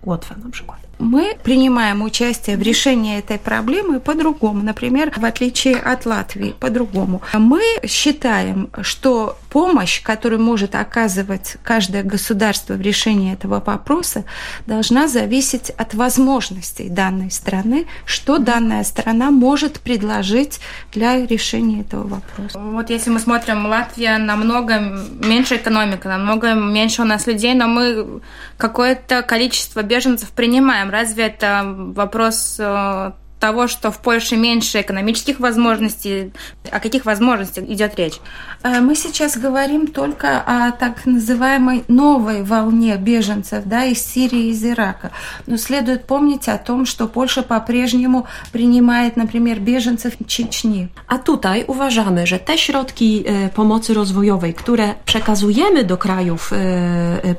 Łotwa 0.04 0.34
na 0.44 0.50
przykład. 0.50 0.78
Мы 0.98 1.36
принимаем 1.42 2.02
участие 2.02 2.56
в 2.56 2.62
решении 2.62 3.18
этой 3.18 3.38
проблемы 3.38 4.00
по-другому. 4.00 4.62
Например, 4.62 5.12
в 5.16 5.24
отличие 5.24 5.76
от 5.76 6.06
Латвии, 6.06 6.54
по-другому. 6.60 7.22
Мы 7.34 7.60
считаем, 7.86 8.70
что 8.82 9.38
помощь, 9.55 10.01
которую 10.03 10.41
может 10.41 10.75
оказывать 10.75 11.55
каждое 11.63 12.03
государство 12.03 12.73
в 12.73 12.81
решении 12.81 13.31
этого 13.31 13.63
вопроса, 13.65 14.25
должна 14.67 15.07
зависеть 15.07 15.69
от 15.69 15.93
возможностей 15.93 16.89
данной 16.89 17.31
страны, 17.31 17.87
что 18.05 18.37
данная 18.37 18.83
страна 18.83 19.31
может 19.31 19.79
предложить 19.79 20.59
для 20.91 21.25
решения 21.25 21.79
этого 21.79 22.05
вопроса. 22.05 22.59
Вот 22.59 22.89
если 22.89 23.11
мы 23.11 23.19
смотрим, 23.19 23.65
Латвия 23.65 24.17
намного 24.17 24.77
меньше 25.23 25.55
экономика, 25.55 26.09
намного 26.09 26.53
меньше 26.53 27.03
у 27.03 27.05
нас 27.05 27.25
людей, 27.25 27.53
но 27.53 27.67
мы 27.67 28.19
какое-то 28.57 29.21
количество 29.21 29.83
беженцев 29.83 30.31
принимаем. 30.31 30.89
Разве 30.89 31.27
это 31.27 31.61
вопрос 31.63 32.57
э, 32.59 33.11
того, 33.45 33.67
что 33.67 33.91
в 33.91 33.97
Польше 33.99 34.37
меньше 34.37 34.81
экономических 34.81 35.39
возможностей. 35.39 36.31
О 36.71 36.79
каких 36.79 37.05
возможностях 37.05 37.63
идет 37.65 37.95
речь? 37.95 38.17
Э, 38.63 38.81
мы 38.81 38.95
сейчас 38.95 39.37
говорим 39.37 39.87
только 39.87 40.27
о 40.53 40.71
так 40.71 41.05
называемой 41.05 41.83
новой 41.87 42.41
волне 42.43 42.97
беженцев 42.97 43.61
да, 43.65 43.85
из 43.85 44.01
Сирии 44.13 44.45
и 44.47 44.49
из 44.49 44.65
Ирака. 44.65 45.11
Но 45.47 45.57
следует 45.57 46.01
помнить 46.07 46.49
о 46.49 46.57
том, 46.57 46.85
что 46.87 47.07
Польша 47.07 47.43
по-прежнему 47.43 48.25
принимает, 48.51 49.15
например, 49.15 49.59
беженцев 49.59 50.13
Чечни. 50.27 50.87
A 51.07 51.17
tutaj 51.17 51.65
uważamy, 51.67 52.27
że 52.27 52.39
te 52.39 52.57
środki 52.57 53.23
pomocy 53.55 53.93
rozwojowej, 53.93 54.53
które 54.53 54.95
przekazujemy 55.05 55.83
do 55.83 55.97
krajów 55.97 56.51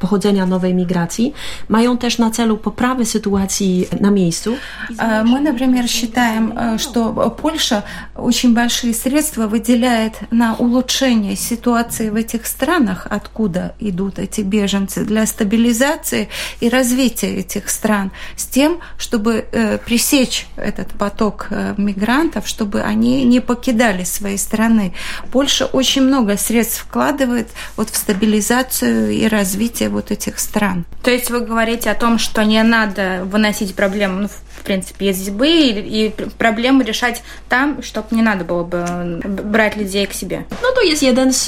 pochodzenia 0.01 0.47
nowej 0.47 0.75
migracji, 0.75 1.33
mają 1.69 1.99
też 1.99 2.19
na 2.19 2.31
celu 2.31 2.57
poprawę 2.57 3.05
sytuacji 3.05 3.87
na 4.01 4.11
miejscu. 4.11 4.57
Мы, 5.25 5.40
например, 5.40 5.88
считаем, 5.97 6.53
э, 6.57 6.79
что 6.79 7.13
Польша 7.31 7.85
очень 8.15 8.55
большие 8.55 8.95
средства 8.95 9.47
выделяет 9.47 10.15
на 10.31 10.55
улучшение 10.55 11.37
ситуации 11.37 12.11
в 12.11 12.17
этих 12.17 12.47
странах, 12.47 13.07
откуда 13.11 13.75
идут 13.81 14.19
эти 14.19 14.43
беженцы, 14.43 15.05
для 15.05 15.27
стабилизации 15.27 16.29
и 16.61 16.69
развития 16.69 17.35
этих 17.37 17.71
стран, 17.71 18.11
с 18.37 18.45
тем, 18.45 18.81
чтобы 18.99 19.47
э, 19.51 19.79
пресечь 19.79 20.47
этот 20.57 20.89
поток 20.93 21.47
э, 21.51 21.75
мигрантов, 21.79 22.47
чтобы 22.47 22.83
они 22.83 23.25
не 23.25 23.41
покидали 23.41 24.05
свои 24.05 24.37
страны. 24.37 24.93
Польша 25.33 25.67
очень 25.67 26.03
много 26.03 26.37
средств 26.37 26.81
вкладывает 26.81 27.49
вот 27.77 27.91
в 27.91 27.97
стабилизацию 27.97 29.13
и 29.13 29.27
развитие 29.29 29.89
вот 29.89 30.11
этих 30.11 30.39
стран. 30.39 30.85
То 31.03 31.11
есть 31.11 31.31
вы 31.31 31.41
говорите 31.41 31.91
о 31.91 31.95
том, 31.95 32.19
что 32.19 32.45
не 32.45 32.63
надо 32.63 33.23
выносить 33.25 33.75
проблему, 33.75 34.21
ну, 34.23 34.29
в 34.29 34.63
принципе, 34.63 35.11
из 35.11 35.23
избы 35.23 35.47
и 35.77 36.15
проблемы 36.39 36.85
решать 36.85 37.23
там, 37.49 37.83
чтобы 37.83 38.09
не 38.11 38.23
надо 38.23 38.45
было 38.45 38.65
бы 38.65 39.21
брать 39.25 39.77
людей 39.77 40.07
к 40.07 40.12
себе. 40.12 40.45
No 40.62 40.69
to 40.75 40.83
jest 40.83 41.03
jeden 41.03 41.33
z, 41.33 41.47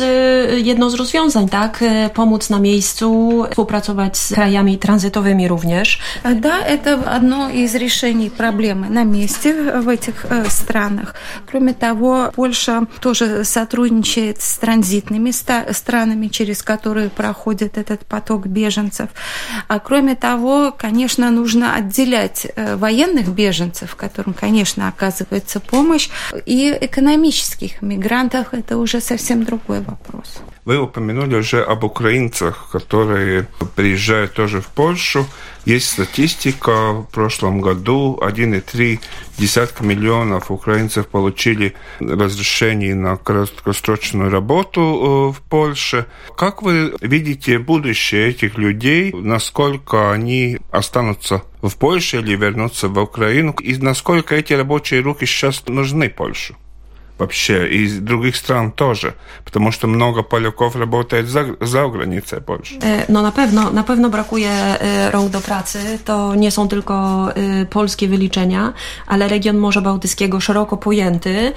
jedno 0.62 0.90
z 0.90 0.94
rozwiązań, 0.94 1.48
tak? 1.48 1.84
Pomóc 2.14 2.50
na 2.50 2.58
miejscu, 2.58 3.44
współpracować 3.50 4.18
z 4.18 4.34
krajami 4.34 4.78
tranzytowymi 4.78 5.48
również. 5.48 6.00
Да, 6.24 6.60
это 6.60 7.16
одно 7.16 7.48
из 7.50 7.74
решений 7.74 8.30
проблемы 8.30 8.88
на 8.88 9.04
месте 9.04 9.52
в 9.52 9.88
этих 9.88 10.26
странах. 10.48 11.14
Кроме 11.46 11.74
того, 11.74 12.30
Польша 12.34 12.86
тоже 13.00 13.44
сотрудничает 13.44 14.42
с 14.42 14.58
транзитными 14.58 15.30
странами, 15.72 16.28
через 16.28 16.62
которые 16.62 17.08
проходит 17.08 17.78
этот 17.78 18.04
поток 18.06 18.46
беженцев. 18.46 19.08
А 19.68 19.78
кроме 19.78 20.14
того, 20.14 20.74
конечно, 20.76 21.30
нужно 21.30 21.74
отделять 21.74 22.46
военных 22.56 23.28
беженцев, 23.28 23.96
которым, 24.18 24.34
конечно, 24.34 24.88
оказывается 24.88 25.60
помощь, 25.60 26.08
и 26.44 26.76
экономических 26.80 27.82
мигрантов. 27.82 28.52
Это 28.52 28.76
уже 28.76 29.00
совсем 29.00 29.44
другой 29.44 29.80
вопрос. 29.80 30.38
Вы 30.68 30.78
упомянули 30.78 31.36
уже 31.36 31.62
об 31.62 31.84
украинцах, 31.84 32.68
которые 32.70 33.48
приезжают 33.74 34.34
тоже 34.34 34.60
в 34.60 34.66
Польшу. 34.66 35.24
Есть 35.64 35.92
статистика. 35.92 36.92
В 36.92 37.04
прошлом 37.04 37.62
году 37.62 38.18
1,3 38.20 39.00
десятка 39.38 39.82
миллионов 39.82 40.50
украинцев 40.50 41.06
получили 41.06 41.72
разрешение 42.00 42.94
на 42.94 43.16
краткосрочную 43.16 44.30
работу 44.30 44.80
э, 45.32 45.38
в 45.38 45.40
Польше. 45.48 46.04
Как 46.36 46.60
вы 46.60 46.94
видите 47.00 47.58
будущее 47.58 48.28
этих 48.28 48.58
людей? 48.58 49.10
Насколько 49.14 50.12
они 50.12 50.58
останутся 50.70 51.44
в 51.62 51.74
Польше 51.76 52.18
или 52.18 52.36
вернутся 52.36 52.88
в 52.88 52.98
Украину? 52.98 53.54
И 53.62 53.74
насколько 53.78 54.34
эти 54.34 54.52
рабочие 54.52 55.00
руки 55.00 55.24
сейчас 55.24 55.66
нужны 55.66 56.10
Польше? 56.10 56.56
Вообще, 57.18 57.68
и 57.68 57.82
из 57.84 57.98
других 57.98 58.36
стран 58.36 58.72
тоже, 58.72 59.14
потому 59.44 59.72
что 59.72 59.86
много 59.86 60.22
Polaków 60.22 60.76
работает 60.76 61.28
za, 61.28 61.44
za 61.60 61.88
granicą 61.88 62.40
Polski. 62.40 62.78
No 63.08 63.22
na 63.22 63.32
pewno, 63.32 63.70
na 63.70 63.82
pewno 63.82 64.10
brakuje 64.10 64.50
rąk 65.12 65.30
do 65.30 65.40
pracy. 65.40 65.98
To 66.04 66.34
nie 66.34 66.50
są 66.50 66.68
tylko 66.68 67.28
polskie 67.70 68.08
wyliczenia, 68.08 68.72
ale 69.06 69.28
region 69.28 69.58
Morza 69.58 69.80
Bałtyckiego 69.80 70.40
szeroko 70.40 70.76
pojęty 70.76 71.52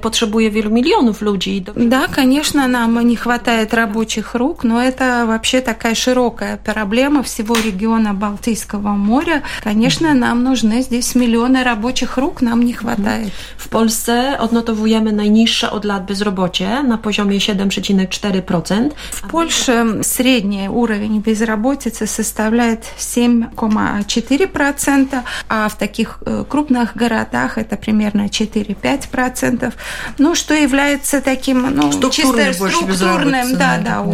potrzebuje 0.00 0.50
wielu 0.50 0.70
milionów 0.70 1.22
ludzi. 1.22 1.64
Да, 1.76 2.08
конечно, 2.08 2.68
нам 2.68 3.00
не 3.06 3.16
хватает 3.16 3.74
рабочих 3.74 4.34
рук, 4.34 4.64
но 4.64 4.82
это 4.82 5.26
вообще 5.26 5.60
такая 5.60 5.94
широкая 5.94 6.56
проблема 6.56 7.22
всего 7.22 7.54
региона 7.54 8.14
Балтийского 8.14 8.96
моря. 8.96 9.42
Конечно, 9.64 10.14
нам 10.14 10.42
нужны 10.42 10.82
здесь 10.82 11.14
миллионы 11.14 11.64
рабочих 11.64 12.16
рук, 12.18 12.42
нам 12.42 12.62
не 12.62 12.72
хватает. 12.72 13.32
W 13.58 13.68
Polsce 13.68 14.38
odnotowujemy 14.38 15.01
mamy 15.01 15.11
najniższe 15.11 15.71
od 15.71 15.85
lat 15.85 16.05
bezrobocie 16.05 16.83
na 16.83 16.97
poziomie 16.97 17.39
7,4%. 17.39 18.89
В 19.11 19.21
Польше 19.21 19.85
средний 20.01 20.67
уровень 20.67 21.19
безработицы 21.19 22.07
составляет 22.07 22.85
7,4%, 22.99 25.21
а 25.49 25.69
в 25.69 25.77
таких 25.77 26.19
крупных 26.49 26.97
городах 26.97 27.57
это 27.57 27.77
примерно 27.77 28.27
4-5%. 28.27 29.71
Ну, 30.19 30.35
что 30.35 30.53
является 30.53 31.21
таким, 31.21 31.75
ну, 31.75 32.09
чисто 32.09 32.53
структурным, 32.53 33.57
да, 33.57 33.77
да. 33.77 34.05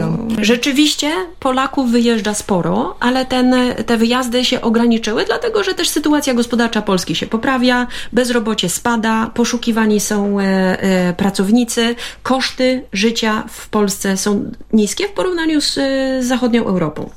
Rzeczywiście 0.41 1.11
Polaków 1.39 1.91
wyjeżdża 1.91 2.33
sporo, 2.33 2.95
ale 2.99 3.25
ten, 3.25 3.55
te 3.85 3.97
wyjazdy 3.97 4.45
się 4.45 4.61
ograniczyły, 4.61 5.25
dlatego 5.25 5.63
że 5.63 5.73
też 5.73 5.89
sytuacja 5.89 6.33
gospodarcza 6.33 6.81
Polski 6.81 7.15
się 7.15 7.27
poprawia, 7.27 7.87
bezrobocie 8.11 8.69
spada, 8.69 9.31
poszukiwani 9.33 9.99
są 9.99 10.39
E, 10.43 10.76
pracownicy, 11.16 11.94
koszty 12.22 12.84
życia 12.92 13.44
w 13.48 13.68
Polsce 13.68 14.16
są 14.16 14.50
niskie 14.72 15.08
w 15.08 15.12
porównaniu 15.12 15.60
z 15.60 15.78
zachodnią 16.24 16.66
Europą. 16.66 17.10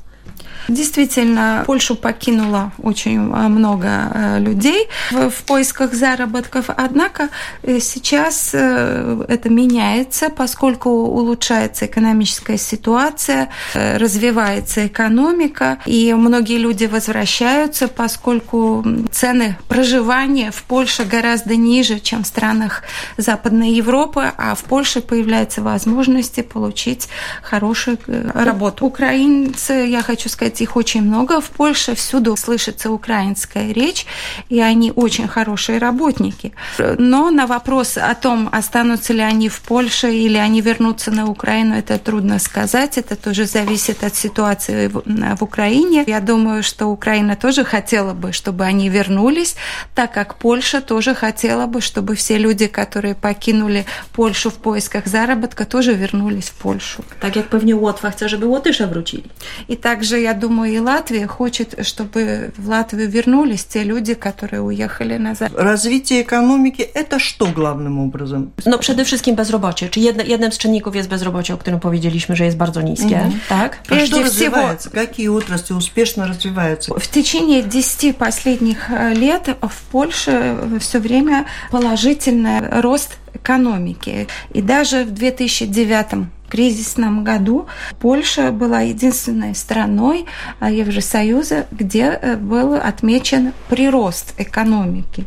Действительно, 0.68 1.64
Польшу 1.66 1.96
покинуло 1.96 2.72
очень 2.82 3.20
много 3.20 4.38
людей 4.38 4.88
в 5.10 5.42
поисках 5.46 5.94
заработков, 5.94 6.66
однако 6.68 7.28
сейчас 7.62 8.54
это 8.54 9.48
меняется, 9.48 10.28
поскольку 10.28 10.90
улучшается 10.90 11.86
экономическая 11.86 12.58
ситуация, 12.58 13.48
развивается 13.74 14.86
экономика, 14.86 15.78
и 15.86 16.14
многие 16.14 16.58
люди 16.58 16.84
возвращаются, 16.84 17.88
поскольку 17.88 18.84
цены 19.10 19.56
проживания 19.68 20.50
в 20.50 20.62
Польше 20.62 21.04
гораздо 21.04 21.56
ниже, 21.56 22.00
чем 22.00 22.24
в 22.24 22.26
странах 22.26 22.82
Западной 23.16 23.70
Европы, 23.70 24.32
а 24.36 24.54
в 24.54 24.64
Польше 24.64 25.00
появляются 25.00 25.62
возможности 25.62 26.42
получить 26.42 27.08
хорошую 27.42 27.98
работу. 28.34 28.86
Украинцы, 28.86 29.72
я 29.72 30.02
хочу 30.02 30.28
сказать, 30.28 30.51
сказать, 30.52 30.60
их 30.60 30.76
очень 30.76 31.02
много. 31.02 31.40
В 31.40 31.50
Польше 31.50 31.94
всюду 31.94 32.36
слышится 32.36 32.90
украинская 32.90 33.72
речь, 33.72 34.06
и 34.50 34.60
они 34.60 34.92
очень 34.96 35.28
хорошие 35.28 35.78
работники. 35.78 36.52
Но 36.98 37.30
на 37.30 37.46
вопрос 37.46 37.96
о 37.96 38.14
том, 38.14 38.48
останутся 38.52 39.14
ли 39.14 39.22
они 39.22 39.48
в 39.48 39.60
Польше 39.60 40.08
или 40.08 40.38
они 40.38 40.60
вернутся 40.60 41.10
на 41.10 41.26
Украину, 41.26 41.74
это 41.74 41.98
трудно 41.98 42.38
сказать. 42.38 42.98
Это 42.98 43.16
тоже 43.16 43.44
зависит 43.46 44.04
от 44.04 44.14
ситуации 44.14 44.88
в 44.88 45.42
Украине. 45.42 46.04
Я 46.06 46.20
думаю, 46.20 46.62
что 46.62 46.86
Украина 46.86 47.36
тоже 47.36 47.64
хотела 47.64 48.14
бы, 48.14 48.32
чтобы 48.32 48.64
они 48.64 48.90
вернулись, 48.90 49.56
так 49.94 50.12
как 50.12 50.34
Польша 50.34 50.80
тоже 50.80 51.14
хотела 51.14 51.66
бы, 51.66 51.80
чтобы 51.80 52.14
все 52.14 52.38
люди, 52.38 52.66
которые 52.66 53.14
покинули 53.14 53.84
Польшу 54.12 54.50
в 54.50 54.54
поисках 54.54 55.06
заработка, 55.06 55.64
тоже 55.64 55.94
вернулись 55.94 56.50
в 56.50 56.62
Польшу. 56.62 57.02
Так 57.20 57.36
jak 57.36 57.48
pewnie 57.48 57.76
Łotwa 57.76 58.10
chce, 58.10 58.28
żeby 58.28 58.46
Łotysze 58.46 58.86
wrócili. 58.86 59.22
И 59.68 59.76
также, 59.76 60.20
я 60.20 60.34
думаю, 60.42 60.72
и 60.74 60.78
Латвия 60.78 61.26
хочет, 61.26 61.86
чтобы 61.86 62.52
в 62.58 62.68
Латвию 62.68 63.08
вернулись 63.08 63.64
те 63.64 63.84
люди, 63.84 64.14
которые 64.14 64.60
уехали 64.60 65.18
назад. 65.18 65.52
Развитие 65.56 66.22
экономики– 66.22 66.82
это 66.94 67.18
что 67.18 67.46
главным 67.46 67.98
образом? 67.98 68.50
No 68.66 68.78
przede 68.78 69.04
wszystkim 69.04 69.36
bezrobocie. 69.36 69.88
Czy 69.88 70.00
jedne, 70.00 70.24
jednym 70.24 70.52
z 70.52 70.58
czynników 70.58 70.96
jest 70.96 71.08
bezrobocie, 71.08 71.54
o 71.54 71.56
którym 71.56 71.80
powiedzieliśmy, 71.80 72.36
że 72.36 72.44
jest 72.44 72.56
bardzo 72.56 72.80
niskie, 72.82 73.18
mm 73.18 73.30
-hmm. 73.30 73.48
tak? 73.48 73.78
А 73.90 74.06
что 74.06 74.22
развивается? 74.22 74.90
Какие 74.90 75.30
отрасли 75.30 75.74
успешно 75.74 76.26
развиваются? 76.26 76.94
В 76.94 77.08
течение 77.08 77.62
10 77.62 78.16
последних 78.16 78.90
лет 79.14 79.48
в 79.60 79.82
Польше 79.92 80.56
все 80.80 80.98
время 80.98 81.44
положительный 81.70 82.80
рост 82.80 83.18
экономики. 83.34 84.26
И 84.54 84.62
даже 84.62 85.04
в 85.04 85.10
2009 85.10 86.06
кризисном 86.52 87.24
году 87.24 87.66
Польша 87.98 88.52
была 88.52 88.80
единственной 88.80 89.54
страной 89.54 90.26
Евросоюза, 90.60 91.66
где 91.70 92.38
был 92.40 92.74
отмечен 92.74 93.52
прирост 93.68 94.34
экономики. 94.38 95.24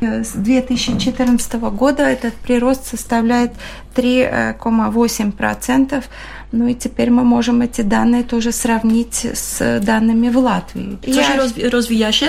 С 0.00 0.32
2014 0.32 1.54
года 1.54 2.02
этот 2.02 2.34
прирост 2.34 2.86
составляет 2.86 3.52
3,8%. 3.94 6.04
Ну 6.52 6.68
и 6.68 6.74
теперь 6.74 7.10
мы 7.10 7.24
можем 7.24 7.62
эти 7.62 7.82
данные 7.82 8.22
тоже 8.22 8.52
сравнить 8.52 9.26
с 9.34 9.80
данными 9.80 10.28
в 10.28 10.36
Латвии. 10.36 10.98
Co 11.02 11.22
się 11.22 11.36
rozwija 11.70 12.12
się? 12.12 12.28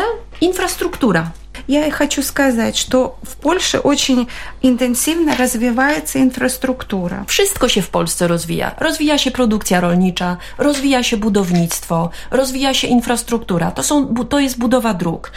Infrastruktura. 1.57 1.57
Я 1.69 1.87
и 1.87 1.91
хочу 1.91 2.23
сказать, 2.23 2.77
что 2.77 3.17
w 3.23 3.37
Polsce 3.37 3.83
очень 3.83 4.27
intensywnie 4.63 5.35
развивается 5.37 6.19
infrastruktura. 6.19 7.25
Wszystko 7.27 7.69
się 7.69 7.83
w 7.83 7.89
Polsce 7.89 8.29
rozwija. 8.29 8.75
Rozwija 8.79 9.19
się 9.19 9.31
produkcja 9.31 9.81
rolnicza, 9.81 10.37
rozwija 10.59 11.03
się 11.03 11.17
budownictwo, 11.17 12.11
rozwija 12.31 12.75
się 12.75 12.89
infrastruktura. 12.89 13.71
To, 13.71 13.83
są, 13.83 14.15
to 14.29 14.39
jest 14.39 14.59
budowa 14.59 14.95
dróg. 14.95 15.33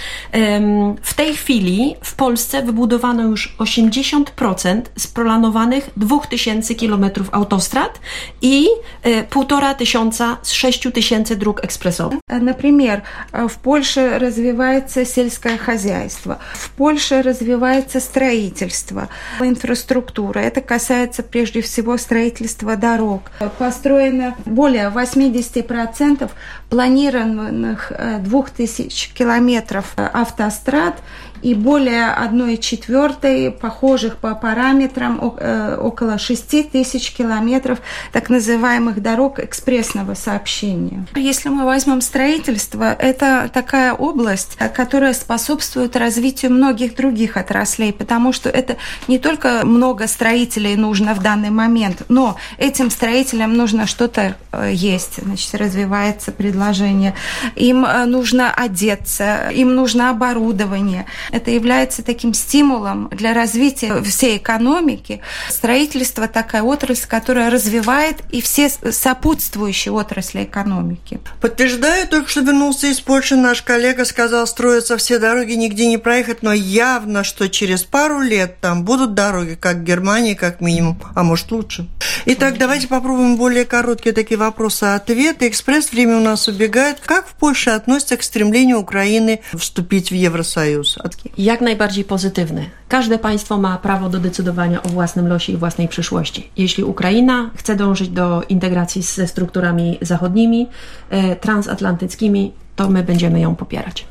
W 1.02 1.14
tej 1.14 1.36
chwili 1.36 1.96
w 2.02 2.16
Polsce 2.16 2.62
wybudowano 2.62 3.24
już 3.24 3.56
80% 3.60 4.82
z 4.96 5.08
planowanych 5.08 5.90
2000 5.98 6.76
km 6.76 7.06
autostrad 7.32 8.00
i 8.42 8.68
1,5 9.04 9.76
tysiąca 9.76 10.38
z 10.42 10.52
6 10.52 10.88
tysięcy 10.94 11.36
dróg 11.36 11.64
ekspresowych. 11.64 12.20
Например, 12.42 13.02
в 13.50 13.58
Польше 13.58 14.20
развивается 14.20 15.06
сельское 15.06 15.58
хозяйство 15.58 16.09
Хозяйства. 16.11 16.39
В 16.53 16.71
Польше 16.71 17.23
развивается 17.23 18.01
строительство, 18.01 19.09
инфраструктура. 19.41 20.41
Это 20.41 20.61
касается 20.61 21.23
прежде 21.23 21.61
всего 21.63 21.97
строительства 21.97 22.77
дорог. 22.77 23.31
Построено 23.59 24.35
более 24.45 24.89
80% 24.89 26.31
планированных 26.69 27.93
2000 28.21 29.15
километров 29.15 29.93
автострад 29.97 30.95
и 31.43 31.55
более 31.55 32.07
одной 32.09 32.57
четвертой 32.57 33.51
похожих 33.51 34.17
по 34.17 34.35
параметрам 34.35 35.21
около 35.23 36.19
6 36.19 36.71
тысяч 36.71 37.13
километров 37.13 37.81
так 38.13 38.29
называемых 38.31 39.03
дорог 39.03 39.39
экспрессного 39.39 40.15
сообщения. 40.15 41.07
Если 41.17 41.49
мы 41.49 41.65
возьмем 41.65 42.01
строительство, 42.01 42.93
это 42.93 43.51
такая 43.53 43.93
область, 43.93 44.57
которая 44.75 45.13
способствует 45.13 45.97
развитию 45.97 46.31
развитию 46.31 46.53
многих 46.53 46.97
других 46.97 47.37
отраслей, 47.37 47.93
потому 47.93 48.33
что 48.33 48.49
это 48.49 48.77
не 49.09 49.19
только 49.19 49.65
много 49.65 50.07
строителей 50.07 50.77
нужно 50.77 51.15
в 51.15 51.23
данный 51.23 51.51
момент, 51.51 52.03
но 52.09 52.37
этим 52.59 52.91
строителям 52.91 53.55
нужно 53.55 53.87
что-то 53.87 54.37
э, 54.53 54.71
есть, 54.73 55.23
значит, 55.23 55.55
развивается 55.55 56.31
предложение, 56.31 57.15
им 57.57 57.85
э, 57.85 58.05
нужно 58.05 58.53
одеться, 58.53 59.51
им 59.53 59.75
нужно 59.75 60.11
оборудование. 60.11 61.07
Это 61.33 61.51
является 61.51 62.03
таким 62.03 62.35
стимулом 62.35 63.09
для 63.11 63.35
развития 63.35 64.03
всей 64.03 64.39
экономики. 64.39 65.21
Строительство 65.49 66.29
такая 66.29 66.63
отрасль, 66.63 67.07
которая 67.09 67.51
развивает 67.51 68.17
и 68.31 68.41
все 68.41 68.69
сопутствующие 68.69 69.93
отрасли 69.93 70.45
экономики. 70.45 71.21
Подтверждаю, 71.41 72.09
только 72.09 72.29
что 72.29 72.41
вернулся 72.41 72.89
из 72.89 73.01
Польши 73.01 73.37
наш 73.37 73.63
коллега 73.63 74.05
сказал, 74.05 74.47
строятся 74.47 74.97
все 74.97 75.19
дороги, 75.19 75.53
нигде 75.53 75.87
не 75.87 75.99
проехать, 75.99 76.43
но 76.43 76.53
явно, 76.53 77.25
что 77.25 77.49
через 77.49 77.83
пару 77.85 78.21
лет 78.21 78.61
там 78.61 78.85
будут 78.85 79.15
дороги, 79.15 79.55
как 79.55 79.79
в 79.79 79.85
Германии, 79.85 80.35
как 80.35 80.61
минимум, 80.61 81.01
а 81.15 81.23
может 81.23 81.51
лучше. 81.51 81.89
Итак, 82.27 82.59
давайте 82.59 82.87
попробуем 82.87 83.37
более 83.37 83.65
короткие 83.65 84.15
такие 84.15 84.37
вопросы-ответы. 84.37 85.49
Экспресс, 85.49 85.93
время 85.93 86.19
у 86.19 86.21
нас 86.21 86.49
убегает. 86.49 86.99
Как 87.05 87.27
в 87.27 87.33
Польше 87.33 87.71
относятся 87.71 88.17
к 88.17 88.23
стремлению 88.23 88.79
Украины 88.79 89.41
wstąpić 89.55 90.11
w 90.11 90.15
Евросоюз? 90.15 90.99
Jak 91.39 91.61
najbardziej 91.61 92.05
pozytywny. 92.05 92.71
Każde 92.89 93.19
państwo 93.19 93.59
ma 93.59 93.79
prawo 93.79 94.09
do 94.09 94.21
decydowania 94.21 94.83
o 94.83 94.89
własnym 94.89 95.29
losie 95.29 95.53
i 95.53 95.57
własnej 95.57 95.89
przyszłości. 95.89 96.51
Jeśli 96.57 96.85
Ukraina 96.85 97.51
chce 97.57 97.77
dążyć 97.77 98.09
do 98.09 98.43
integracji 98.49 99.03
ze 99.03 99.29
strukturami 99.29 99.99
zachodnimi, 100.03 100.69
e, 101.11 101.37
transatlantyckimi, 101.37 102.53
to 102.77 102.91
my 102.91 103.03
będziemy 103.03 103.41
ją 103.41 103.57
popierać. 103.57 104.07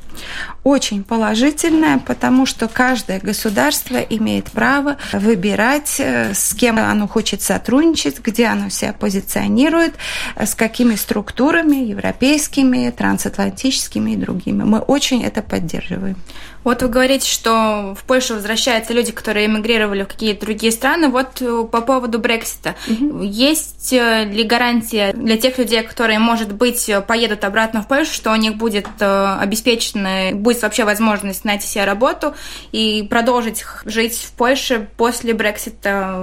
Очень 0.64 1.04
положительная, 1.04 2.00
потому 2.00 2.46
что 2.46 2.68
каждое 2.68 3.20
государство 3.20 3.98
имеет 3.98 4.52
право 4.52 4.98
выбирать, 5.14 5.96
э, 6.00 6.34
с 6.34 6.54
кем 6.54 6.78
оно 6.78 7.08
хочет 7.08 7.42
сотрудничать, 7.42 8.20
где 8.20 8.48
оно 8.48 8.70
себя 8.70 8.92
позиционирует, 8.92 9.94
э, 10.36 10.46
с 10.46 10.56
какими 10.56 10.96
структурами, 10.96 11.78
европейскими, 11.78 12.90
трансатлантическими 12.90 14.12
и 14.12 14.16
другими. 14.18 14.64
Мы 14.64 14.80
очень 14.80 15.24
это 15.24 15.42
поддерживаем. 15.42 16.18
Вот 16.66 16.82
вы 16.82 16.90
говорите, 16.90 17.30
что 17.30 17.96
в 17.98 18.04
Польшу 18.04 18.34
возвращаются 18.36 18.94
люди, 18.94 19.14
которые 19.14 19.46
эмигрировали 19.46 20.04
в 20.04 20.08
какие-то 20.08 20.46
другие 20.46 20.74
страны. 20.74 21.08
Вот 21.08 21.42
э, 21.42 21.64
по 21.72 21.80
поводу 21.80 22.20
Брексита. 22.20 22.76
Угу. 22.86 23.22
Есть 23.24 23.94
ли 23.94 24.44
гарантия 24.44 25.14
для 25.14 25.38
тех 25.38 25.58
людей, 25.58 25.84
которые, 25.84 26.20
может 26.20 26.52
быть, 26.52 26.92
поедут 27.08 27.46
обратно 27.46 27.82
в 27.82 27.88
Польшу, 27.88 28.14
что 28.14 28.34
у 28.34 28.36
них 28.36 28.56
будет 28.56 28.88
обеспечена, 29.00 30.34
будет 30.50 30.64
вообще 30.64 30.84
возможность 30.84 31.46
найти 31.46 31.68
себе 31.68 31.86
работу 31.86 32.34
и 32.72 33.08
продолжить 33.10 33.64
жить 33.86 34.16
в 34.16 34.32
Польше 34.32 34.88
после 34.98 35.34
Brexita? 35.34 36.18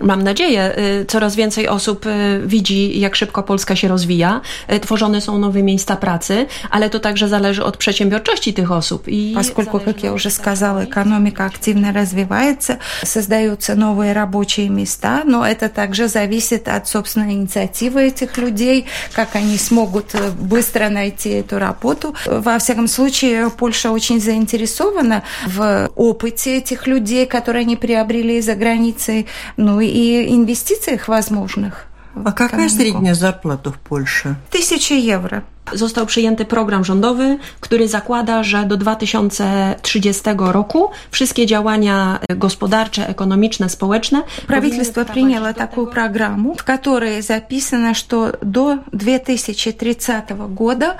Mam 0.00 0.22
nadzieję. 0.22 0.74
Coraz 1.08 1.36
więcej 1.36 1.68
osób 1.68 2.04
widzi, 2.46 3.00
jak 3.00 3.16
szybko 3.16 3.42
Polska 3.42 3.76
się 3.76 3.88
rozwija. 3.88 4.40
Tworzone 4.82 5.20
są 5.20 5.38
nowe 5.38 5.62
miejsca 5.62 5.96
pracy, 5.96 6.46
ale 6.70 6.90
to 6.90 7.00
także 7.00 7.28
zależy 7.28 7.64
od 7.64 7.76
przedsiębiorczości 7.76 8.54
tych 8.54 8.72
osób. 8.72 9.08
I 9.08 9.34
поскольку, 9.34 9.80
как 9.80 10.02
я 10.02 10.12
уже 10.12 10.30
сказала, 10.30 10.84
экономика 10.84 11.46
активно 11.46 11.92
развивается, 11.92 12.78
создаются 13.04 13.74
новые 13.74 14.12
рабочие 14.12 14.68
места, 14.68 15.22
но 15.24 15.44
это 15.46 15.68
также 15.68 16.08
зависит 16.08 16.68
от 16.68 16.88
собственной 16.88 17.32
инициативы 17.32 18.02
этих 18.02 18.38
людей, 18.38 18.86
как 19.12 19.36
они 19.36 19.58
смогут 19.58 20.14
э, 20.14 20.30
быстро 20.30 20.88
найти 20.88 21.30
эту 21.30 21.58
работу. 21.58 22.14
Во 22.26 22.58
всяком 22.58 22.88
случае, 22.88 23.47
Польша 23.50 23.90
очень 23.90 24.20
заинтересована 24.20 25.22
в 25.46 25.90
опыте 25.96 26.58
этих 26.58 26.86
людей, 26.86 27.26
которые 27.26 27.62
они 27.62 27.76
приобрели 27.76 28.40
за 28.40 28.54
границей, 28.54 29.26
ну 29.56 29.80
и 29.80 30.34
инвестициях 30.34 31.08
возможных. 31.08 31.86
А 32.14 32.32
какая 32.32 32.68
средняя 32.68 33.14
зарплата 33.14 33.72
в 33.72 33.78
Польше? 33.78 34.36
Тысяча 34.50 34.94
евро. 34.94 35.44
Został 35.72 36.06
przyjęty 36.06 36.44
program 36.44 36.84
rządowy, 36.84 37.38
który 37.60 37.88
zakłada, 37.88 38.42
że 38.42 38.64
do 38.64 38.76
2030 38.76 40.22
roku 40.36 40.90
wszystkie 41.10 41.46
działania 41.46 42.18
gospodarcze, 42.36 43.08
ekonomiczne, 43.08 43.68
społeczne. 43.68 44.22
Правительство 44.46 45.04
приняло 45.04 45.54
такую 45.54 45.86
программу, 45.86 46.54
в 46.54 46.64
которой 46.64 47.22
записано, 47.22 47.94
что 47.94 48.32
до 48.42 48.78
2030 48.92 50.24
года 50.48 50.96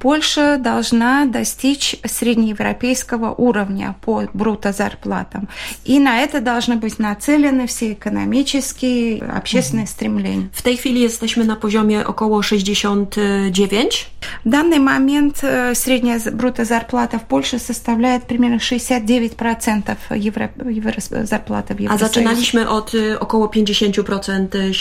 Польша 0.00 0.58
должна 0.58 1.26
достичь 1.26 1.96
среднеевропейского 2.06 3.34
уровня 3.36 3.94
по 4.00 4.22
брутто-зарплатам. 4.34 5.48
И 5.84 5.98
на 5.98 6.18
это 6.20 6.40
должны 6.40 6.76
быть 6.76 6.98
нацелены 6.98 7.66
все 7.66 7.92
экономические, 7.92 9.22
общественные 9.22 9.86
стремления. 9.86 10.48
W 10.52 10.62
tej 10.62 10.76
chwili 10.76 11.00
jesteśmy 11.00 11.44
na 11.44 11.56
poziomie 11.56 12.06
około 12.06 12.42
69 12.42 13.95
в 14.44 14.48
данный 14.48 14.78
момент 14.78 15.38
э, 15.42 15.74
средняя 15.74 16.20
брутто-зарплата 16.32 17.18
в 17.18 17.22
Польше 17.22 17.58
составляет 17.58 18.26
примерно 18.26 18.56
69% 18.56 19.96
евро, 20.10 20.50
евро, 20.64 20.94
зарплаты 21.24 21.74
в 21.74 21.80
Евросоюзе. 21.80 22.04
А 22.04 22.08
zaczynaliśmy 22.08 22.68
od 22.68 22.92
około 23.20 23.46
50% 23.46 24.72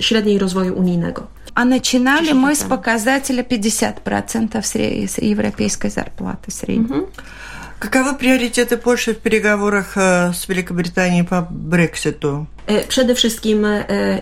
średniej 0.00 0.38
rozwoju 0.38 0.74
unijnego. 0.78 1.26
А 1.54 1.64
начинали 1.64 2.32
мы 2.32 2.54
с 2.54 2.62
показателя 2.62 3.42
50% 3.42 5.24
европейской 5.24 5.90
зарплаты 5.90 6.50
средней. 6.50 6.98
Угу. 6.98 7.08
Каковы 7.78 8.14
приоритеты 8.14 8.76
Польши 8.76 9.12
в 9.12 9.18
переговорах 9.18 9.96
э, 9.96 10.32
с 10.32 10.48
Великобританией 10.48 11.24
по 11.24 11.46
Брекситу? 11.50 12.46
Przede 12.87 13.15
wszystkim 13.15 13.67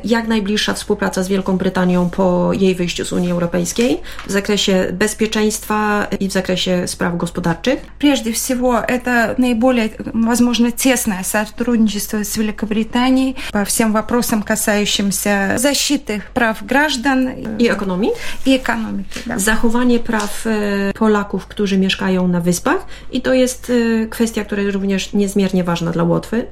jak 0.03 0.27
najbliższa 0.27 0.73
współpraca 0.73 1.23
z 1.23 1.27
Wielką 1.27 1.57
Brytanią 1.57 2.09
po 2.09 2.53
jej 2.53 2.75
wyjściu 2.75 3.05
z 3.05 3.13
Unii 3.13 3.31
Europejskiej 3.31 4.01
w 4.27 4.31
zakresie 4.31 4.87
bezpieczeństwa 4.93 6.07
i 6.19 6.27
w 6.27 6.31
zakresie 6.31 6.87
spraw 6.87 7.17
gospodarczych. 7.17 7.79
Прежде 7.99 8.31
всего, 8.31 8.79
это 8.79 9.35
наиболее, 9.37 9.89
возможно, 10.13 10.71
тесное 10.71 11.23
сотрудничество 11.23 12.23
с 12.23 12.37
Великобританией 12.37 13.35
по 13.51 13.65
всем 13.65 13.93
вопросам, 13.93 14.43
касающимся 14.43 15.57
защиты 15.57 16.21
прав 16.33 16.63
граждан 16.67 17.29
i 17.59 17.69
ekonomii. 17.69 18.11
I 18.45 18.53
ekonomiki. 18.53 19.19
Да. 19.25 19.39
Zachowanie 19.39 19.99
praw 19.99 20.45
Polaków, 20.93 21.47
którzy 21.47 21.77
mieszkają 21.77 22.27
na 22.27 22.41
wyspach 22.41 22.85
i 23.11 23.21
to 23.21 23.33
jest 23.33 23.71
kwestia, 24.09 24.45
która 24.45 24.61
jest 24.61 24.73
również 24.73 25.13
niezmiernie 25.13 25.63
ważna 25.63 25.91
dla 25.91 26.03
Łotwy. 26.03 26.45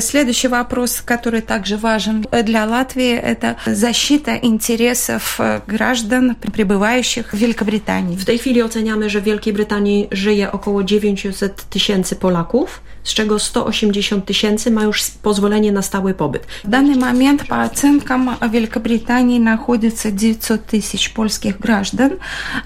Следующий 0.00 0.48
вопрос, 0.48 1.02
который 1.02 1.42
также 1.42 1.76
важен 1.76 2.26
для 2.44 2.64
Латвии, 2.64 3.14
это 3.14 3.56
защита 3.66 4.38
интересов 4.42 5.40
граждан, 5.66 6.36
пребывающих 6.52 7.32
в 7.32 7.36
Великобритании. 7.36 8.16
W 8.16 8.24
tej 8.24 8.38
chwili 8.38 8.62
oceniamy, 8.62 9.10
że 9.10 9.20
w 9.20 9.24
Wielkiej 9.24 9.52
Brytanii 9.52 10.08
żyje 10.12 10.52
około 10.52 10.82
900 10.82 11.64
tysięcy 11.70 12.16
Polaków, 12.16 12.80
z 13.04 13.14
czego 13.14 13.38
180 13.38 14.24
tysięcy 14.24 14.70
ma 14.70 14.82
już 14.84 15.10
pozwolenie 15.22 15.72
na 15.72 15.82
stały 15.82 16.14
pobyt. 16.14 16.46
В 16.64 16.68
данный 16.68 16.96
момент, 16.96 17.46
по 17.48 17.62
оценкам, 17.62 18.36
в 18.40 18.50
Великобритании 18.50 19.38
находится 19.38 20.10
900 20.10 20.66
тысяч 20.66 21.12
польских 21.12 21.58
граждан, 21.58 22.12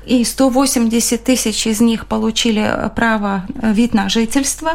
и 0.07 0.25
180 0.25 1.25
тысяч 1.25 1.67
из 1.67 1.81
них 1.81 2.07
получили 2.07 2.91
право 2.97 3.47
вид 3.63 3.95
на 3.95 4.09
жительство, 4.09 4.73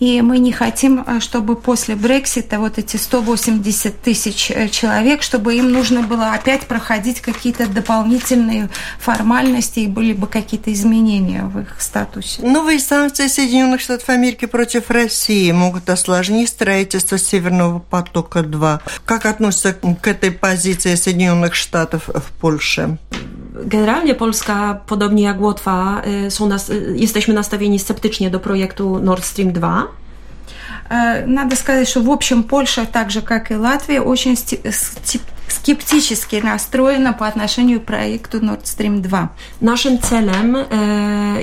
и 0.00 0.22
мы 0.22 0.38
не 0.38 0.52
хотим 0.52 1.04
чтобы 1.20 1.56
после 1.56 1.94
Брексита 1.94 2.58
вот 2.58 2.78
эти 2.78 2.96
180 2.96 4.00
тысяч 4.00 4.50
э, 4.50 4.68
человек, 4.68 5.22
чтобы 5.22 5.56
им 5.56 5.70
нужно 5.70 6.02
было 6.02 6.32
опять 6.32 6.66
проходить 6.66 7.20
какие-то 7.20 7.66
дополнительные 7.66 8.68
формальности 8.98 9.80
и 9.80 9.86
были 9.86 10.12
бы 10.12 10.26
какие-то 10.26 10.72
изменения 10.72 11.42
в 11.44 11.60
их 11.60 11.80
статусе. 11.80 12.42
Новые 12.42 12.78
санкции 12.78 13.26
Соединенных 13.26 13.80
Штатов 13.80 14.08
Америки 14.08 14.46
против 14.46 14.87
России 14.90 15.52
могут 15.52 15.90
осложнить 15.90 16.48
строительство 16.48 17.18
Северного 17.18 17.78
потока-2. 17.78 18.80
Как 19.04 19.26
относится 19.26 19.72
к 19.72 20.06
этой 20.06 20.30
позиции 20.30 20.94
Соединенных 20.94 21.54
Штатов 21.54 22.08
в 22.08 22.32
Польше? 22.40 22.98
Generalnie 23.64 24.14
Polska, 24.14 24.80
podobnie 24.86 25.24
jak 25.24 25.40
Łotwa, 25.40 26.02
są 26.28 26.46
nas, 26.46 26.70
jesteśmy 26.94 27.34
nastawieni 27.34 27.78
sceptycznie 27.78 28.30
do 28.30 28.40
projektu 28.40 28.98
Nord 28.98 29.24
Stream 29.24 29.52
2. 29.52 29.86
Надо 31.26 31.56
сказать, 31.56 31.88
что 31.88 32.02
в 32.02 32.10
общем 32.10 32.42
Польша, 32.44 32.86
так 32.86 33.10
же 33.10 33.20
как 33.20 33.50
и 33.50 33.56
Латвия, 33.56 34.00
очень 34.00 34.36
скептически 35.48 36.36
настроена 36.36 37.12
по 37.12 37.26
отношению 37.26 37.80
к 37.80 37.84
проекту 37.84 38.38
Nord 38.38 38.64
Stream 38.64 39.00
2. 39.00 39.28
Naszym 39.60 39.98
celem 39.98 40.56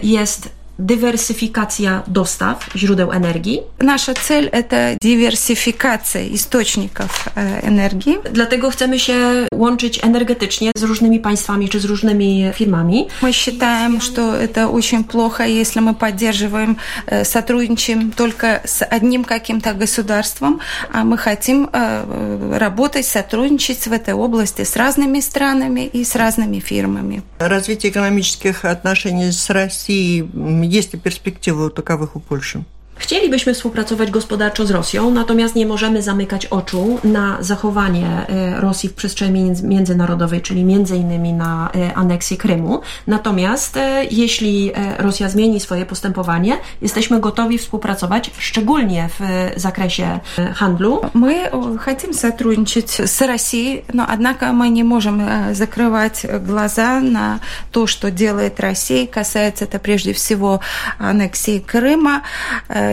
jest 0.02 0.50
dywersyfikacja 0.80 2.04
dostaw 2.08 2.70
źródeł 2.76 3.12
energii. 3.12 3.62
Наша 3.80 4.14
цель– 4.14 4.50
это 4.52 4.98
диверсификация 5.02 6.28
источников 6.36 7.28
э, 7.36 7.68
энергии. 7.68 8.18
Dlatego 8.32 8.70
chcemy 8.70 9.00
się 9.00 9.48
łączyć 9.54 10.00
energetycznie 10.04 10.72
z 10.78 10.84
różnymi 10.84 11.20
państwami 11.20 11.70
czy 11.70 11.80
z 11.80 11.86
różnymi 11.86 12.52
firmami. 12.54 13.08
Мы 13.22 13.32
считаем, 13.34 14.02
что 14.02 14.36
это 14.36 14.68
очень 14.68 15.04
плохо, 15.04 15.44
если 15.44 15.82
мы 15.82 15.94
поддерживаем, 15.94 16.78
э, 17.08 17.26
сотрудничаем 17.26 18.12
только 18.12 18.62
с 18.66 18.86
одним 18.86 19.24
каким-то 19.24 19.74
государством, 19.74 20.60
а 20.92 21.04
мы 21.04 21.18
хотим 21.18 21.70
э, 21.74 22.58
работать, 22.58 23.06
сотрудничать 23.06 23.88
в 23.88 23.94
этой 23.94 24.14
области 24.14 24.64
с 24.64 24.76
разными 24.76 25.22
странами 25.22 25.90
и 25.94 26.04
с 26.04 26.16
разными 26.16 26.60
фирмами. 26.60 27.22
Развитие 27.40 27.92
экономических 27.92 28.66
отношений 28.66 29.32
с 29.32 29.50
Россией, 29.50 30.24
есть 30.68 30.94
ли 30.94 31.00
перспективы 31.00 31.68
у 31.68 31.70
таковых 31.70 32.16
у 32.16 32.20
Польши? 32.20 32.64
Chcielibyśmy 33.01 33.55
współpracować 33.55 34.11
gospodarczo 34.11 34.67
z 34.67 34.71
Rosją, 34.71 35.11
natomiast 35.11 35.55
nie 35.55 35.67
możemy 35.67 36.03
zamykać 36.03 36.47
oczu 36.47 36.99
na 37.05 37.37
zachowanie 37.41 38.07
e, 38.07 38.61
Rosji 38.61 38.89
w 38.89 38.95
przestrzeni 38.95 39.41
między- 39.45 39.65
międzynarodowej, 39.67 40.41
czyli 40.41 40.65
między 40.65 40.97
innymi 40.97 41.33
na 41.33 41.71
e, 41.75 41.95
aneksję 41.95 42.37
Krymu. 42.37 42.81
Natomiast 43.07 43.77
e, 43.77 44.05
jeśli 44.11 44.73
e, 44.75 44.97
Rosja 45.03 45.29
zmieni 45.29 45.61
swoje 45.61 45.87
postępowanie, 45.87 46.57
jesteśmy 46.83 47.21
gotowi 47.21 47.59
współpracować, 47.59 48.31
szczególnie 48.39 49.09
w 49.19 49.23
e, 49.23 49.53
zakresie 49.61 50.21
e, 50.39 50.53
handlu. 50.53 51.01
Мы 51.15 51.35
э, 51.35 51.79
хотим 51.79 52.13
сотрудничать 52.13 53.01
с 53.01 53.27
Россией, 53.27 53.85
но 53.95 54.05
однако 54.09 54.53
мы 54.53 54.69
не 54.71 54.85
можем 54.85 55.21
э, 55.21 55.55
закрывать 55.55 56.27
глаза 56.47 57.01
на 57.01 57.41
то, 57.73 57.87
что 57.87 58.11
делает 58.11 58.61
Россия. 58.61 59.07
Касается 59.07 59.65
это 59.65 59.79
прежде 59.79 60.13
всего 60.13 60.61
аннексии 60.99 61.65
Крыма. 61.73 62.23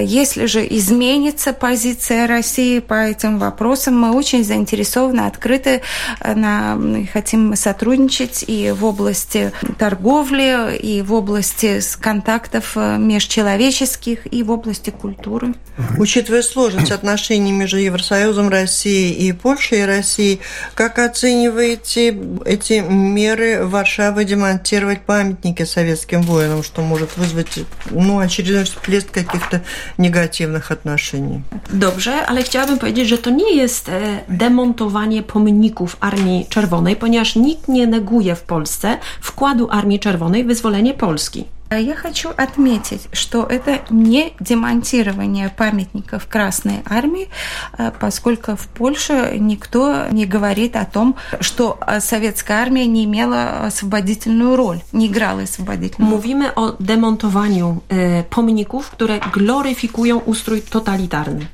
Если 0.00 0.46
же 0.46 0.66
изменится 0.66 1.52
позиция 1.52 2.26
России 2.26 2.78
по 2.78 2.94
этим 3.06 3.38
вопросам, 3.38 4.00
мы 4.00 4.12
очень 4.12 4.44
заинтересованы, 4.44 5.22
открыты, 5.22 5.82
э, 6.20 6.34
на, 6.34 6.78
хотим 7.12 7.54
сотрудничать 7.56 8.44
и 8.46 8.70
в 8.70 8.84
области 8.84 9.52
торговли, 9.78 10.76
и 10.76 11.02
в 11.02 11.12
области 11.12 11.80
контактов 12.00 12.72
э, 12.76 12.96
межчеловеческих, 12.98 14.32
и 14.32 14.42
в 14.42 14.50
области 14.50 14.90
культуры. 14.90 15.54
Учитывая 15.98 16.42
сложность 16.42 16.90
отношений 16.90 17.52
между 17.52 17.78
Евросоюзом, 17.78 18.48
Россией 18.48 19.28
и 19.28 19.32
Польшей 19.32 19.80
и 19.80 19.84
Россией, 19.84 20.40
как 20.74 20.98
оцениваете 20.98 22.16
эти 22.44 22.80
меры 22.80 23.66
Варшавы 23.66 24.24
демонтировать 24.24 25.02
памятники 25.02 25.64
советским 25.64 26.22
воинам, 26.22 26.62
что 26.62 26.82
может 26.82 27.16
вызвать 27.16 27.58
ну, 27.90 28.18
очередной 28.18 28.64
всплеск 28.64 29.10
каких-то 29.10 29.62
негативных 29.99 30.71
отношений? 30.71 31.41
Dobrze, 31.73 32.25
ale 32.25 32.43
chciałabym 32.43 32.79
powiedzieć, 32.79 33.07
że 33.07 33.17
to 33.17 33.29
nie 33.29 33.55
jest 33.55 33.89
e, 33.89 33.99
demontowanie 34.29 35.23
pomników 35.23 35.97
Armii 35.99 36.45
Czerwonej, 36.49 36.95
ponieważ 36.95 37.35
nikt 37.35 37.67
nie 37.67 37.87
neguje 37.87 38.35
w 38.35 38.43
Polsce 38.43 38.97
wkładu 39.21 39.67
Armii 39.71 39.99
Czerwonej 39.99 40.43
w 40.43 40.47
wyzwolenie 40.47 40.93
Polski. 40.93 41.45
А 41.72 41.78
Я 41.78 41.94
хочу 41.94 42.28
отметить, 42.36 43.08
что 43.12 43.44
это 43.44 43.80
не 43.88 44.34
демонтирование 44.40 45.48
памятников 45.48 46.26
Красной 46.26 46.82
Армии, 46.84 47.30
э, 47.78 47.90
поскольку 47.98 48.56
в 48.56 48.68
Польше 48.68 49.38
никто 49.38 50.06
не 50.10 50.26
говорит 50.26 50.76
о 50.76 50.84
том, 50.84 51.16
что 51.40 51.80
советская 52.00 52.60
армия 52.60 52.84
не 52.84 53.06
имела 53.06 53.64
освободительную 53.64 54.54
роль, 54.54 54.80
не 54.92 55.06
играла 55.06 55.44
освободительную 55.44 56.10
роль. 56.10 56.18
Mówimy 56.18 56.54
o 56.54 56.72
demontowaniu 56.80 57.80
e, 57.88 58.22
pomników, 58.22 58.90
które 58.90 59.20
gloryfikują 59.32 60.18
ustrój 60.18 60.62
totalitarny. 60.62 61.46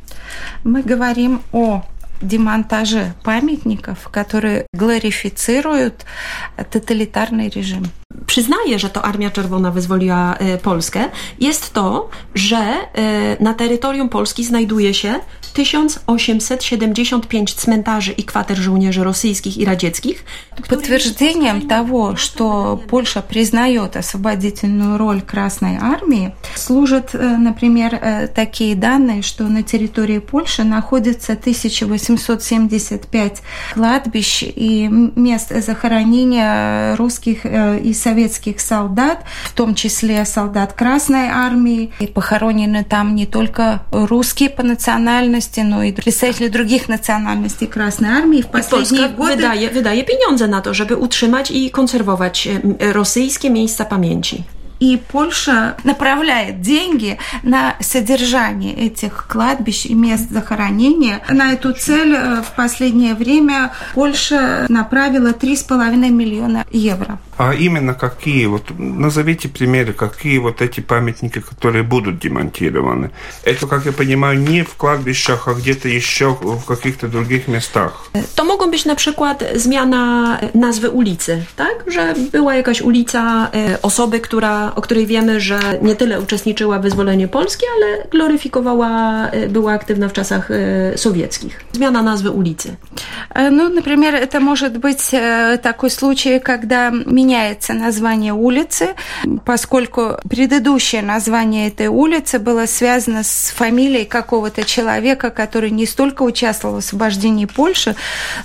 Мы 0.65 0.83
говорим 0.83 1.41
о 1.53 1.83
демонтаже 2.21 3.15
памятников, 3.23 4.09
которые 4.11 4.67
глорифицируют 4.73 6.05
тоталитарный 6.71 7.49
режим. 7.49 7.85
Przyznaję, 8.27 8.79
że 8.79 8.91
to 8.91 9.03
Armia 9.03 9.31
Czerwona 9.31 9.71
wyzwoliła 9.71 10.35
e, 10.35 10.59
Polskę, 10.59 11.05
jest 11.41 11.73
to, 11.73 12.09
że 12.35 12.57
e, 12.57 12.77
na 13.41 13.55
terytorium 13.55 14.09
Polski 14.09 14.45
znajduje 14.45 14.95
się 14.95 15.15
1875 15.53 17.55
cmentarzy 17.55 18.13
i 18.13 18.25
kwater 18.25 18.57
żołnierzy 18.57 19.05
rosyjskich 19.05 19.59
i 19.59 19.65
radzieckich, 19.65 20.25
Подтверждением 20.69 21.69
того, 21.69 22.17
что 22.17 22.83
Польша 22.89 23.23
признает 23.23 23.97
освободительную 23.97 24.99
роль 24.99 25.23
Красной 25.23 25.77
Армии, 25.77 26.35
служат, 26.57 27.15
э, 27.15 27.37
например, 27.37 27.95
э, 27.95 28.29
такие 28.29 28.75
данные, 28.75 29.23
что 29.23 29.45
на 29.45 29.63
территории 29.63 30.19
Польши 30.19 30.65
находится 30.65 31.37
1875 32.09 33.43
кладбищ 33.75 34.43
и 34.43 34.89
мест 35.17 35.53
захоронения 35.65 36.97
русских 36.97 37.45
э, 37.45 37.81
и 37.81 37.93
советских 37.93 38.61
солдат, 38.61 39.25
в 39.45 39.53
том 39.53 39.75
числе 39.75 40.25
солдат 40.25 40.73
Красной 40.73 41.29
Армии. 41.29 41.91
И 42.01 42.07
похоронены 42.07 42.85
там 42.85 43.15
не 43.15 43.27
только 43.27 43.83
русские 43.93 44.51
по 44.51 44.63
национальности, 44.63 45.61
но 45.61 45.83
и 45.83 45.93
представители 45.93 46.49
других 46.49 46.89
национальностей 46.89 47.67
Красной 47.67 48.11
Армии. 48.11 48.43
В 48.43 48.47
I 48.47 48.53
последние 48.53 49.09
годы 49.09 49.37
wydaje, 49.37 49.71
wydaje 49.71 50.05
pieniądze 50.05 50.49
na 50.49 50.61
to, 50.61 50.75
żeby 50.75 50.97
utrzymać 50.97 51.51
i 51.51 51.71
konserwować 51.71 52.49
rosyjskie 52.93 53.51
miejsca 53.51 53.85
pamięci. 53.85 54.58
И 54.81 54.97
Польша 54.97 55.77
направляет 55.85 56.61
деньги 56.61 57.19
на 57.43 57.77
содержание 57.81 58.75
этих 58.75 59.27
кладбищ 59.29 59.87
и 59.87 59.95
мест 59.95 60.31
захоронения. 60.31 61.21
На 61.29 61.53
эту 61.53 61.73
цель 61.73 62.15
э, 62.15 62.43
в 62.43 62.55
последнее 62.55 63.15
время 63.15 63.73
Польша 63.95 64.67
направила 64.69 65.29
3,5 65.29 66.11
миллиона 66.11 66.65
евро. 66.71 67.19
А 67.38 67.54
именно 67.54 67.94
какие, 67.94 68.46
вот 68.46 68.64
назовите 68.78 69.48
примеры, 69.48 69.94
какие 69.94 70.38
вот 70.38 70.62
эти 70.62 70.82
памятники, 70.82 71.40
которые 71.40 71.84
будут 71.84 72.20
демонтированы. 72.20 73.10
Это, 73.44 73.68
как 73.68 73.86
я 73.86 73.92
понимаю, 73.92 74.40
не 74.40 74.64
в 74.64 74.76
кладбищах, 74.76 75.48
а 75.48 75.54
где-то 75.54 75.88
еще 75.90 76.38
в 76.42 76.66
каких-то 76.66 77.08
других 77.08 77.48
местах. 77.48 78.10
To 78.36 78.44
mogą 78.46 78.72
być 78.72 78.86
na 78.86 78.96
przykład 78.96 79.44
zmiana 79.56 80.38
e, 80.40 80.58
nazwy 80.58 80.90
ulicy, 80.90 81.44
tak? 81.56 81.84
Że 81.88 82.14
była 82.32 82.56
jakaś 82.56 82.82
ulica 82.82 83.50
e, 83.54 83.82
osoby, 83.82 84.20
która, 84.20 84.72
o 84.76 84.82
której 84.82 85.06
wiemy, 85.06 85.40
że 85.42 85.60
nie 85.82 85.96
tyle 85.96 86.22
uczestniczyła 86.22 86.80
w 86.80 86.82
wyzwoleniu 86.82 87.28
Polski, 87.28 87.66
ale 87.78 88.08
gloryfikowała, 88.12 89.28
e, 89.30 89.48
była 89.50 89.74
aktywna 89.74 90.10
w 90.10 90.14
czasach 90.14 90.52
e, 90.52 90.98
sowieckich. 90.98 91.60
Zmiana 91.74 92.04
nazwy 92.04 92.32
ulicy. 92.32 92.76
Э, 93.36 93.50
Ну, 93.52 93.70
например, 93.70 94.16
это 94.16 94.40
может 94.40 94.78
быть 94.78 95.14
э, 95.14 95.58
такой 95.58 95.90
случай, 95.90 96.40
когда 96.40 96.92
меняется 97.29 97.75
название 97.75 98.33
улицы, 98.33 98.95
поскольку 99.45 100.17
предыдущее 100.29 101.03
название 101.03 101.69
этой 101.69 101.89
улицы 101.89 102.39
было 102.39 102.65
связано 102.65 103.23
с 103.23 103.53
фамилией 103.55 104.07
какого-то 104.07 104.65
человека, 104.65 105.29
который 105.29 105.71
не 105.71 105.85
столько 105.85 106.23
участвовал 106.23 106.77
в 106.77 106.79
освобождении 106.79 107.45
Польши, 107.45 107.97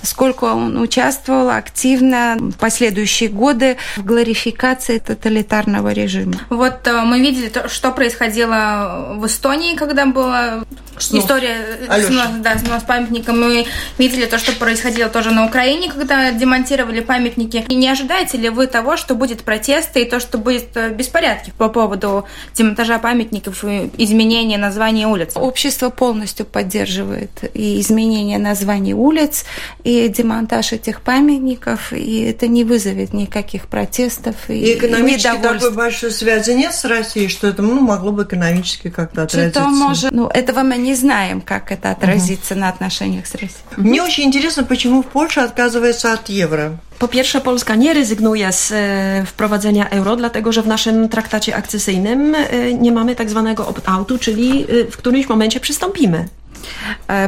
сколько 0.02 0.44
он 0.44 0.76
участвовал 0.76 1.48
активно 1.48 2.36
в 2.38 2.58
последующие 2.58 3.30
годы 3.30 3.78
в 3.96 4.04
глорификации 4.04 4.98
тоталитарного 4.98 5.92
режима. 5.92 6.34
Вот 6.50 6.86
э, 6.86 7.02
мы 7.04 7.20
видели, 7.20 7.48
то, 7.48 7.68
что 7.70 7.90
происходило 7.90 9.14
в 9.16 9.24
Эстонии, 9.24 9.76
когда 9.76 10.04
была 10.04 10.64
Снос. 10.98 11.22
история 11.24 11.78
э, 11.88 12.02
снос, 12.06 12.28
да, 12.40 12.58
снос 12.58 12.82
памятника. 12.82 13.32
Мы 13.32 13.66
видели 13.98 14.26
то, 14.26 14.38
что 14.38 14.52
происходило 14.52 15.08
тоже 15.08 15.30
на 15.30 15.46
Украине, 15.46 15.90
когда 15.90 16.32
демонтировали 16.32 17.00
памятники. 17.00 17.64
И 17.68 17.74
не 17.74 17.88
ожидаете 17.88 18.38
ли 18.38 18.48
вы 18.48 18.66
того, 18.66 18.96
что 18.96 19.14
будет 19.14 19.42
протесты 19.42 20.02
и 20.02 20.04
то, 20.04 20.20
что 20.20 20.38
будет 20.38 20.76
э, 20.76 20.90
беспорядки 20.90 21.52
по 21.56 21.68
поводу 21.68 22.26
демонтажа 22.54 22.98
памятников 22.98 23.64
и 23.64 23.90
изменения 23.98 24.58
названия 24.58 25.06
улиц? 25.06 25.32
Общество 25.34 25.90
полностью 25.90 26.46
поддерживает 26.46 27.30
и 27.54 27.80
изменение 27.80 28.38
названий 28.38 28.94
улиц, 28.94 29.44
и 29.82 30.08
демонтаж 30.08 30.72
этих 30.72 31.00
памятников, 31.00 31.92
и 31.92 32.22
это 32.22 32.46
не 32.46 32.64
вызовет 32.64 33.12
никаких 33.12 33.66
протестов 33.66 34.36
и, 34.48 34.54
И 34.54 34.78
экономически 34.78 35.38
такой 35.42 35.72
большой 35.72 36.10
связи 36.10 36.52
нет 36.52 36.74
с 36.74 36.84
Россией, 36.84 37.28
что 37.28 37.48
это 37.48 37.62
ну, 37.62 37.80
могло 37.80 38.12
бы 38.12 38.22
экономически 38.24 38.90
как-то 38.90 39.22
отразиться. 39.22 39.60
Что 39.60 39.68
может, 39.68 40.12
ну, 40.12 40.28
этого 40.28 40.62
мы 40.62 40.76
не 40.84 40.94
знаем, 40.94 41.40
как 41.40 41.72
это 41.72 41.90
отразится 41.90 42.54
на 42.54 42.68
отношениях 42.68 43.26
с 43.26 43.32
Россией. 43.32 43.64
Мне 43.76 44.02
очень 44.02 44.24
интересно, 44.24 44.64
почему 44.64 45.02
Польша 45.02 45.42
отказывается 45.44 46.12
от 46.12 46.28
евро. 46.28 46.78
Po 46.98 47.08
pierwsze, 47.08 47.40
Polska 47.40 47.74
nie 47.74 47.94
rezygnuje 47.94 48.52
z 48.52 48.72
e, 48.72 49.24
wprowadzenia 49.26 49.88
euro, 49.90 50.16
dlatego 50.16 50.52
że 50.52 50.62
w 50.62 50.66
naszym 50.66 51.08
traktacie 51.08 51.56
akcesyjnym 51.56 52.34
e, 52.34 52.74
nie 52.74 52.92
mamy 52.92 53.14
tak 53.16 53.30
zwanego 53.30 53.66
opt-outu, 53.66 54.18
czyli 54.18 54.62
e, 54.62 54.90
w 54.90 54.96
którymś 54.96 55.28
momencie 55.28 55.60
przystąpimy. 55.60 56.28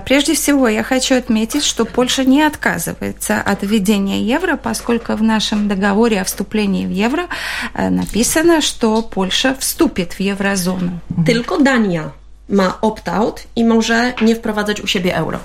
Прежде 0.05 0.35
всего, 0.35 0.69
я 0.69 0.83
хочу 0.83 1.15
отметить, 1.15 1.65
что 1.65 1.85
Польша 1.85 2.25
не 2.25 2.43
отказывается 2.43 3.43
от 3.43 3.63
введения 3.63 4.37
евро, 4.37 4.57
поскольку 4.57 5.15
в 5.15 5.23
нашем 5.23 5.69
договоре 5.69 6.21
о 6.21 6.25
вступлении 6.25 6.87
в 6.87 6.91
евро 6.91 7.29
написано, 7.75 8.63
что 8.63 9.03
Польша 9.03 9.55
вступит 9.59 10.15
в 10.15 10.21
еврозону. 10.21 11.01
Tylko 11.27 11.59
Dania 11.59 12.13
ma 12.49 12.79
opt-out 12.81 13.43
i 13.57 13.65
może 13.65 14.13
nie 14.23 14.35
wprowadzać 14.35 14.81
u 14.81 14.87
siebie 14.87 15.17
euro. 15.17 15.39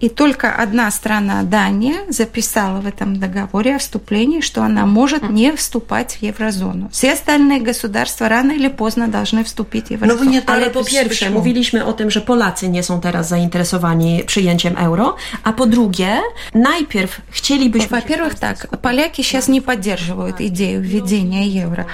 И 0.00 0.10
только 0.10 0.56
одна 0.56 0.90
страна, 0.90 1.42
Дания, 1.44 1.94
записала 2.08 2.80
в 2.80 2.86
этом 2.86 3.16
договоре 3.18 3.74
о 3.76 3.78
вступлении, 3.78 4.40
что 4.40 4.62
она 4.62 4.86
может 4.86 5.30
не 5.30 5.52
вступать 5.56 6.12
в 6.16 6.22
еврозону. 6.22 6.88
Все 6.92 7.12
остальные 7.12 7.60
государства 7.60 8.28
rano 8.28 8.52
или 8.52 8.68
поздно 8.68 9.08
должны 9.08 9.44
wstąpić 9.44 9.84
w 9.86 9.90
No 9.90 9.96
wy 9.98 10.06
eurozonę. 10.06 10.30
nie 10.30 10.42
Ale 10.46 10.66
po 10.70 10.72
tolerują 10.84 10.84
pierwsze, 11.04 11.24
się. 11.26 11.30
mówiliśmy 11.30 11.84
o 11.84 11.92
tym, 11.92 12.10
że 12.10 12.20
Polacy 12.20 12.68
nie 12.68 12.82
są 12.82 13.00
teraz 13.00 13.28
zainteresowani 13.28 14.24
przyjęciem 14.26 14.76
euro, 14.76 15.16
a 15.44 15.52
po 15.52 15.66
drugie, 15.66 16.20
najpierw 16.54 17.20
chcielibyśmy... 17.30 17.88
Во-первых, 18.00 18.34
так, 18.34 18.66
поляки 18.82 19.22
сейчас 19.22 19.48
не 19.48 19.60
поддерживают 19.60 20.40
идею 20.40 20.80
введения 20.82 21.46
евро. 21.64 21.84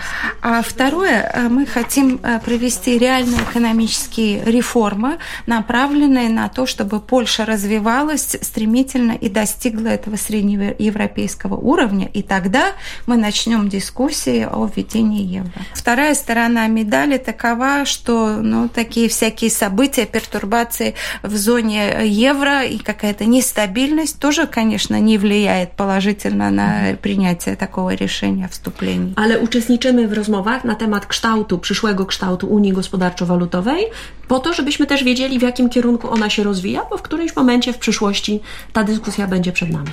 А 0.43 0.63
второе, 0.63 1.31
э, 1.35 1.49
мы 1.49 1.67
хотим 1.67 2.19
э, 2.23 2.41
провести 2.41 2.99
реальные 2.99 3.41
экономические 3.51 4.43
реформы, 4.51 5.19
направленные 5.47 6.29
на 6.29 6.49
то, 6.49 6.67
чтобы 6.67 7.01
Польша 7.01 7.45
развивалась 7.45 8.37
стремительно 8.41 9.13
и 9.13 9.29
достигла 9.29 9.89
этого 9.89 10.17
среднеевропейского 10.17 11.57
уровня, 11.57 12.09
и 12.13 12.23
тогда 12.23 12.73
мы 13.07 13.17
начнем 13.17 13.69
дискуссии 13.69 14.47
о 14.51 14.67
введении 14.67 15.23
евро. 15.23 15.53
Вторая 15.75 16.15
сторона 16.15 16.67
медали 16.67 17.19
такова, 17.19 17.85
что 17.85 18.39
ну, 18.43 18.69
такие 18.69 19.09
всякие 19.09 19.51
события, 19.51 20.07
пертурбации 20.07 20.95
в 21.23 21.37
зоне 21.37 22.07
евро 22.07 22.63
и 22.63 22.79
какая-то 22.79 23.25
нестабильность 23.25 24.19
тоже, 24.19 24.47
конечно, 24.47 24.99
не 25.01 25.19
влияет 25.19 25.73
положительно 25.73 26.51
на 26.51 26.97
принятие 27.01 27.57
такого 27.57 27.95
решения 27.95 28.47
о 28.47 28.49
вступлении. 28.49 29.13
Ale 29.17 29.39
uczestniczymy 29.39 30.09
w 30.09 30.13
rozmowach 30.13 30.65
na 30.65 30.75
temat 30.75 31.07
kształtu, 31.07 31.59
przyszłego 31.59 32.07
kształtu 32.07 32.47
Unii 32.47 32.73
Gospodarczo-Walutowej, 32.73 33.83
po 34.29 34.39
to, 34.41 34.53
żebyśmy 34.53 34.87
też 34.87 35.05
wiedzieli, 35.05 35.39
w 35.39 35.43
jakim 35.43 35.69
kierunku 35.71 36.11
ona 36.11 36.31
się 36.31 36.43
rozwija, 36.45 36.83
bo 36.91 36.99
w 36.99 37.03
którymś 37.03 37.37
momencie 37.37 37.73
w 37.73 37.79
przyszłości 37.79 38.41
ta 38.73 38.85
dyskusja 38.85 39.27
będzie 39.27 39.53
przed 39.53 39.71
nami. 39.71 39.89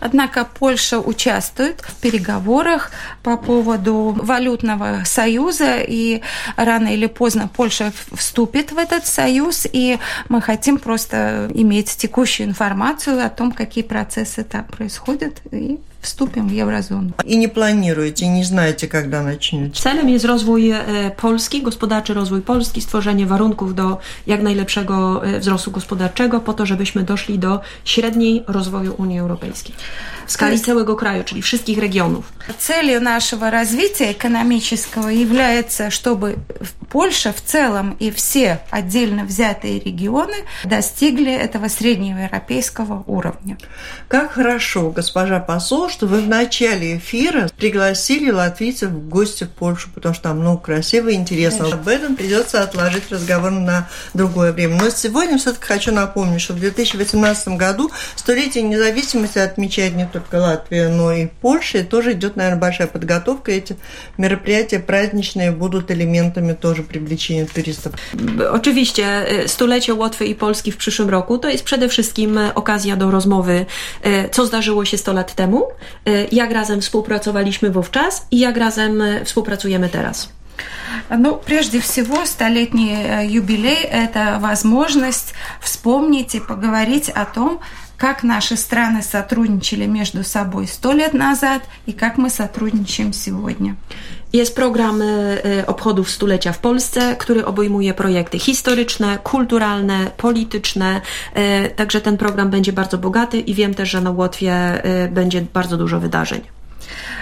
Однако 0.00 0.44
Польша 0.60 0.98
участвует 0.98 1.80
в 1.82 1.94
переговорах 2.00 2.90
по 3.22 3.36
поводу 3.36 4.14
валютного 4.22 5.04
союза, 5.04 5.76
и 5.88 6.20
рано 6.56 6.88
или 6.94 7.06
поздно 7.06 7.48
Польша 7.56 7.90
в- 7.90 8.16
вступит 8.16 8.72
в 8.72 8.78
этот 8.78 9.06
союз, 9.06 9.66
и 9.72 9.98
мы 10.28 10.40
хотим 10.42 10.78
просто 10.78 11.48
иметь 11.54 11.96
текущую 11.96 12.48
информацию 12.48 13.24
о 13.24 13.28
том, 13.28 13.52
какие 13.52 13.84
процессы 13.84 14.44
там 14.44 14.64
происходят, 14.64 15.32
и 15.52 15.78
вступим 16.00 16.48
в 16.48 16.52
еврозону. 16.52 17.10
И 17.24 17.36
не 17.36 17.48
планируете, 17.48 18.26
не 18.28 18.44
знаете, 18.44 18.86
когда 18.88 19.22
начнете. 19.22 19.80
Celem 19.80 20.08
jest 20.08 20.24
rozwój 20.24 20.70
e, 20.70 21.10
Polski, 21.16 21.62
gospodarczy 21.62 22.14
rozwój 22.14 22.42
Polski, 22.42 22.80
stworzenie 22.80 23.26
warunków 23.26 23.74
do 23.74 23.98
jak 24.26 24.42
najlepszego 24.42 25.26
e, 25.26 25.40
wzrostu 25.40 25.70
gospodarczego, 25.70 26.40
po 26.40 26.52
to, 26.54 26.66
żebyśmy 26.66 27.02
doszli 27.02 27.38
do 27.38 27.60
średniej 27.84 28.44
rozwoju 28.46 28.94
Unii 28.98 29.18
Europejskiej. 29.18 29.74
W 30.26 30.32
skali 30.32 30.60
całego 30.60 30.96
kraju, 30.96 31.24
czyli 31.24 31.42
wszystkich 31.42 31.78
regionów. 31.78 32.32
Целью 32.58 33.00
нашего 33.00 33.50
развития 33.50 34.12
экономического 34.12 35.08
является, 35.08 35.90
чтобы 35.90 36.34
в- 36.60 36.86
Польша 36.88 37.32
в 37.32 37.40
целом 37.40 37.96
и 38.00 38.10
все 38.10 38.58
отдельно 38.70 39.24
взятые 39.24 39.78
регионы 39.84 40.34
достигли 40.64 41.32
этого 41.32 41.68
среднеевропейского 41.68 43.04
уровня. 43.06 43.56
Как 44.08 44.32
хорошо, 44.32 44.90
госпожа 44.90 45.40
посол, 45.40 45.85
что 45.88 46.06
вы 46.06 46.20
в 46.20 46.28
начале 46.28 46.96
эфира 46.96 47.48
пригласили 47.56 48.30
латвийцев 48.30 48.90
в 48.90 49.08
гости 49.08 49.44
в 49.44 49.50
Польшу, 49.50 49.88
потому 49.94 50.14
что 50.14 50.24
там 50.24 50.40
много 50.40 50.60
красиво 50.60 51.08
и 51.08 51.14
интересно. 51.14 51.66
Об 51.66 51.88
этом 51.88 52.16
придется 52.16 52.62
отложить 52.62 53.10
разговор 53.10 53.50
на 53.50 53.88
другое 54.14 54.52
время. 54.52 54.76
Но 54.82 54.90
сегодня 54.90 55.38
все-таки 55.38 55.64
хочу 55.64 55.92
напомнить, 55.92 56.40
что 56.40 56.54
в 56.54 56.60
2018 56.60 57.48
году 57.48 57.90
столетие 58.16 58.64
независимости 58.64 59.38
отмечает 59.38 59.94
не 59.94 60.06
только 60.06 60.36
Латвия, 60.36 60.88
но 60.88 61.12
и 61.12 61.26
Польша. 61.26 61.78
И 61.78 61.82
тоже 61.82 62.12
идет, 62.12 62.36
наверное, 62.36 62.60
большая 62.60 62.86
подготовка. 62.86 63.52
Эти 63.52 63.76
мероприятия 64.18 64.78
праздничные 64.78 65.52
будут 65.52 65.90
элементами 65.90 66.52
тоже 66.52 66.82
привлечения 66.82 67.46
туристов. 67.46 67.92
Oczywiście 68.50 69.26
stulecie 69.46 69.94
Łotwy 69.94 70.26
i 70.26 70.34
Polski 70.34 70.72
w 70.72 70.76
przyszłym 70.76 71.10
roku 71.10 71.38
to 71.38 71.48
jest 71.48 71.64
przede 71.64 71.88
wszystkim 71.88 72.38
e, 72.38 72.54
okazja 72.54 72.96
do 72.96 73.10
rozmowy, 73.10 73.66
e, 74.02 74.28
co 74.28 74.46
zdarzyło 74.46 74.84
się 74.84 74.98
100 74.98 75.12
lat 75.12 75.34
temu, 75.34 75.68
jak 76.32 76.52
razem 76.52 76.80
współpracowaliśmy 76.80 77.70
wówczas 77.70 78.26
i 78.30 78.38
jak 78.38 78.56
razem 78.56 79.02
e, 79.02 79.24
współpracujemy 79.24 79.88
teraz. 79.88 80.28
Ну, 81.18 81.38
прежде 81.44 81.80
всего, 81.80 82.26
столетний 82.26 82.94
э, 82.94 83.26
юбилей– 83.26 83.84
это 83.90 84.38
возможность 84.40 85.34
вспомнить 85.60 86.34
и 86.34 86.40
поговорить 86.40 87.10
о 87.10 87.24
том, 87.24 87.60
как 87.96 88.22
наши 88.22 88.56
страны 88.56 89.02
сотрудничали 89.02 89.86
между 89.86 90.22
собой 90.24 90.66
сто 90.66 90.92
лет 90.92 91.14
назад 91.14 91.62
и 91.86 91.92
как 91.92 92.18
мы 92.18 92.30
сотрудничаем 92.30 93.12
сегодня. 93.12 93.76
Jest 94.32 94.56
program 94.56 95.02
e, 95.02 95.06
e, 95.44 95.66
obchodów 95.66 96.10
stulecia 96.10 96.52
w 96.52 96.58
Polsce, 96.58 97.16
który 97.18 97.44
obejmuje 97.44 97.94
projekty 97.94 98.38
historyczne, 98.38 99.18
kulturalne, 99.22 100.10
polityczne. 100.16 101.00
E, 101.34 101.70
Także 101.70 102.00
ten 102.00 102.16
program 102.16 102.50
będzie 102.50 102.72
bardzo 102.72 102.98
bogaty 102.98 103.40
i 103.40 103.54
wiem 103.54 103.74
też, 103.74 103.90
że 103.90 104.00
na 104.00 104.10
Łotwie 104.10 104.82
będzie 105.10 105.46
bardzo 105.54 105.76
dużo 105.76 106.00
wydarzeń. 106.00 106.55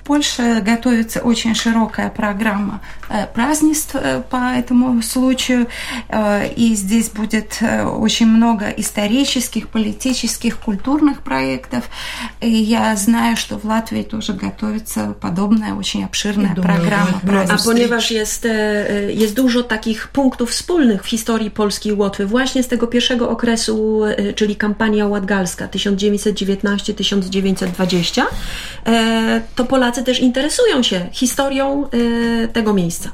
В 0.00 0.04
Польше 0.04 0.60
готовится 0.60 1.20
очень 1.20 1.54
широкая 1.54 2.10
программа 2.10 2.80
э, 3.08 3.26
празднеств 3.34 3.94
э, 3.94 4.22
по 4.30 4.36
этому 4.36 5.02
случаю, 5.02 5.66
э, 6.08 6.48
и 6.56 6.74
здесь 6.74 7.10
будет 7.10 7.62
очень 7.62 8.26
много 8.26 8.68
исторических, 8.68 9.68
политических, 9.68 10.58
культурных 10.58 11.22
проектов. 11.22 11.84
И 12.40 12.50
я 12.50 12.96
знаю, 12.96 13.36
что 13.36 13.58
в 13.58 13.64
Латвии 13.64 14.02
тоже 14.02 14.32
готовится 14.32 15.14
подобная 15.20 15.74
очень 15.74 16.04
обширная 16.04 16.54
думаю, 16.54 16.74
программа 16.74 17.04
много 17.04 17.20
A 17.24 17.26
празднеств. 17.26 17.66
ponieważ 17.66 18.10
jest, 18.10 18.44
e, 18.44 19.12
jest 19.12 19.34
dużo 19.34 19.62
takich 19.62 20.08
punktów 20.08 20.50
wspólnych 20.50 21.02
w 21.02 21.06
historii 21.06 21.50
Polski 21.50 21.88
i 21.88 21.92
Łotwy, 21.92 22.26
właśnie 22.26 22.62
z 22.62 22.68
tego 22.68 22.86
pierwszego 22.86 23.30
okresu, 23.30 24.04
e, 24.04 24.32
czyli 24.32 24.56
kampania 24.56 25.06
łatgalska 25.06 25.68
1919-1920, 25.68 28.26
e, 28.86 29.40
to 29.64 29.70
Polacy 29.70 30.04
też 30.04 30.20
interesują 30.20 30.82
się 30.82 31.08
historią 31.12 31.88
e, 32.44 32.48
tego 32.48 32.74
miejsca. 32.74 33.10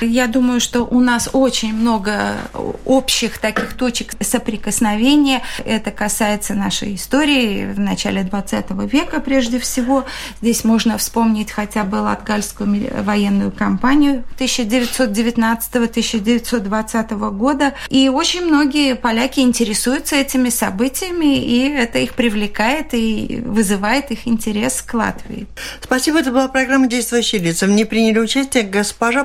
Я 0.00 0.26
думаю, 0.26 0.60
что 0.60 0.82
у 0.82 1.00
нас 1.00 1.28
очень 1.32 1.72
много 1.74 2.36
общих 2.84 3.38
таких 3.38 3.74
точек 3.74 4.12
соприкосновения. 4.20 5.42
Это 5.64 5.90
касается 5.90 6.54
нашей 6.54 6.94
истории 6.94 7.72
в 7.72 7.80
начале 7.80 8.22
20 8.22 8.70
века 8.90 9.20
прежде 9.20 9.58
всего. 9.58 10.04
Здесь 10.40 10.64
можно 10.64 10.96
вспомнить 10.98 11.50
хотя 11.50 11.84
бы 11.84 11.96
латгальскую 11.96 13.04
военную 13.04 13.52
кампанию 13.52 14.24
1919-1920 14.38 17.30
года. 17.30 17.74
И 17.88 18.08
очень 18.08 18.46
многие 18.46 18.94
поляки 18.94 19.40
интересуются 19.40 20.16
этими 20.16 20.48
событиями, 20.48 21.36
и 21.36 21.68
это 21.68 21.98
их 21.98 22.14
привлекает 22.14 22.94
и 22.94 23.42
вызывает 23.44 24.10
их 24.10 24.26
интерес 24.26 24.82
к 24.82 24.94
Латвии. 24.94 25.46
Спасибо, 25.80 26.20
это 26.20 26.30
была 26.30 26.48
программа 26.48 26.86
«Действующие 26.86 27.40
лица». 27.40 27.66
В 27.66 27.70
ней 27.70 27.84
приняли 27.84 28.18
участие 28.18 28.64
госпожа 28.64 29.24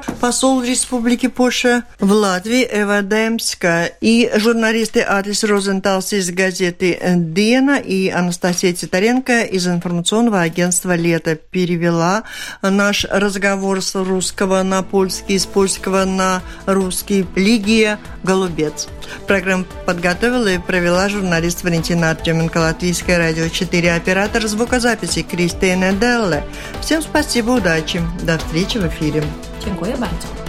Республики 0.64 1.28
Польша 1.28 1.84
в 2.00 2.12
Латвии 2.12 2.68
Эва 2.72 3.02
Демска 3.02 3.92
и 4.02 4.30
журналисты 4.36 5.02
Атлис 5.02 5.44
Розенталс 5.44 6.14
из 6.14 6.32
газеты 6.32 7.00
«Дена» 7.16 7.80
и 7.80 8.10
Анастасия 8.10 8.74
Титаренко 8.74 9.42
из 9.42 9.68
информационного 9.68 10.42
агентства 10.42 10.96
«Лето» 10.96 11.36
перевела 11.36 12.24
наш 12.62 13.06
разговор 13.06 13.82
с 13.82 13.96
русского 13.96 14.64
на 14.64 14.84
польский, 14.84 15.40
с 15.40 15.46
польского 15.46 16.06
на 16.06 16.42
русский 16.66 17.26
Лигия 17.36 18.00
Голубец. 18.24 18.88
Программу 19.28 19.66
подготовила 19.86 20.48
и 20.48 20.58
провела 20.58 21.10
журналист 21.10 21.64
Валентина 21.64 22.12
Артеменко, 22.12 22.58
Латвийское 22.58 23.18
радио 23.18 23.50
4, 23.50 23.94
оператор 23.94 24.48
звукозаписи 24.48 25.24
Кристина 25.24 25.94
Делле. 25.94 26.44
Всем 26.82 27.02
спасибо, 27.02 27.52
удачи. 27.52 28.02
До 28.24 28.38
встречи 28.38 28.78
в 28.78 28.88
эфире. 28.88 29.24
Dziękuję 29.66 29.98
bardzo. 29.98 30.49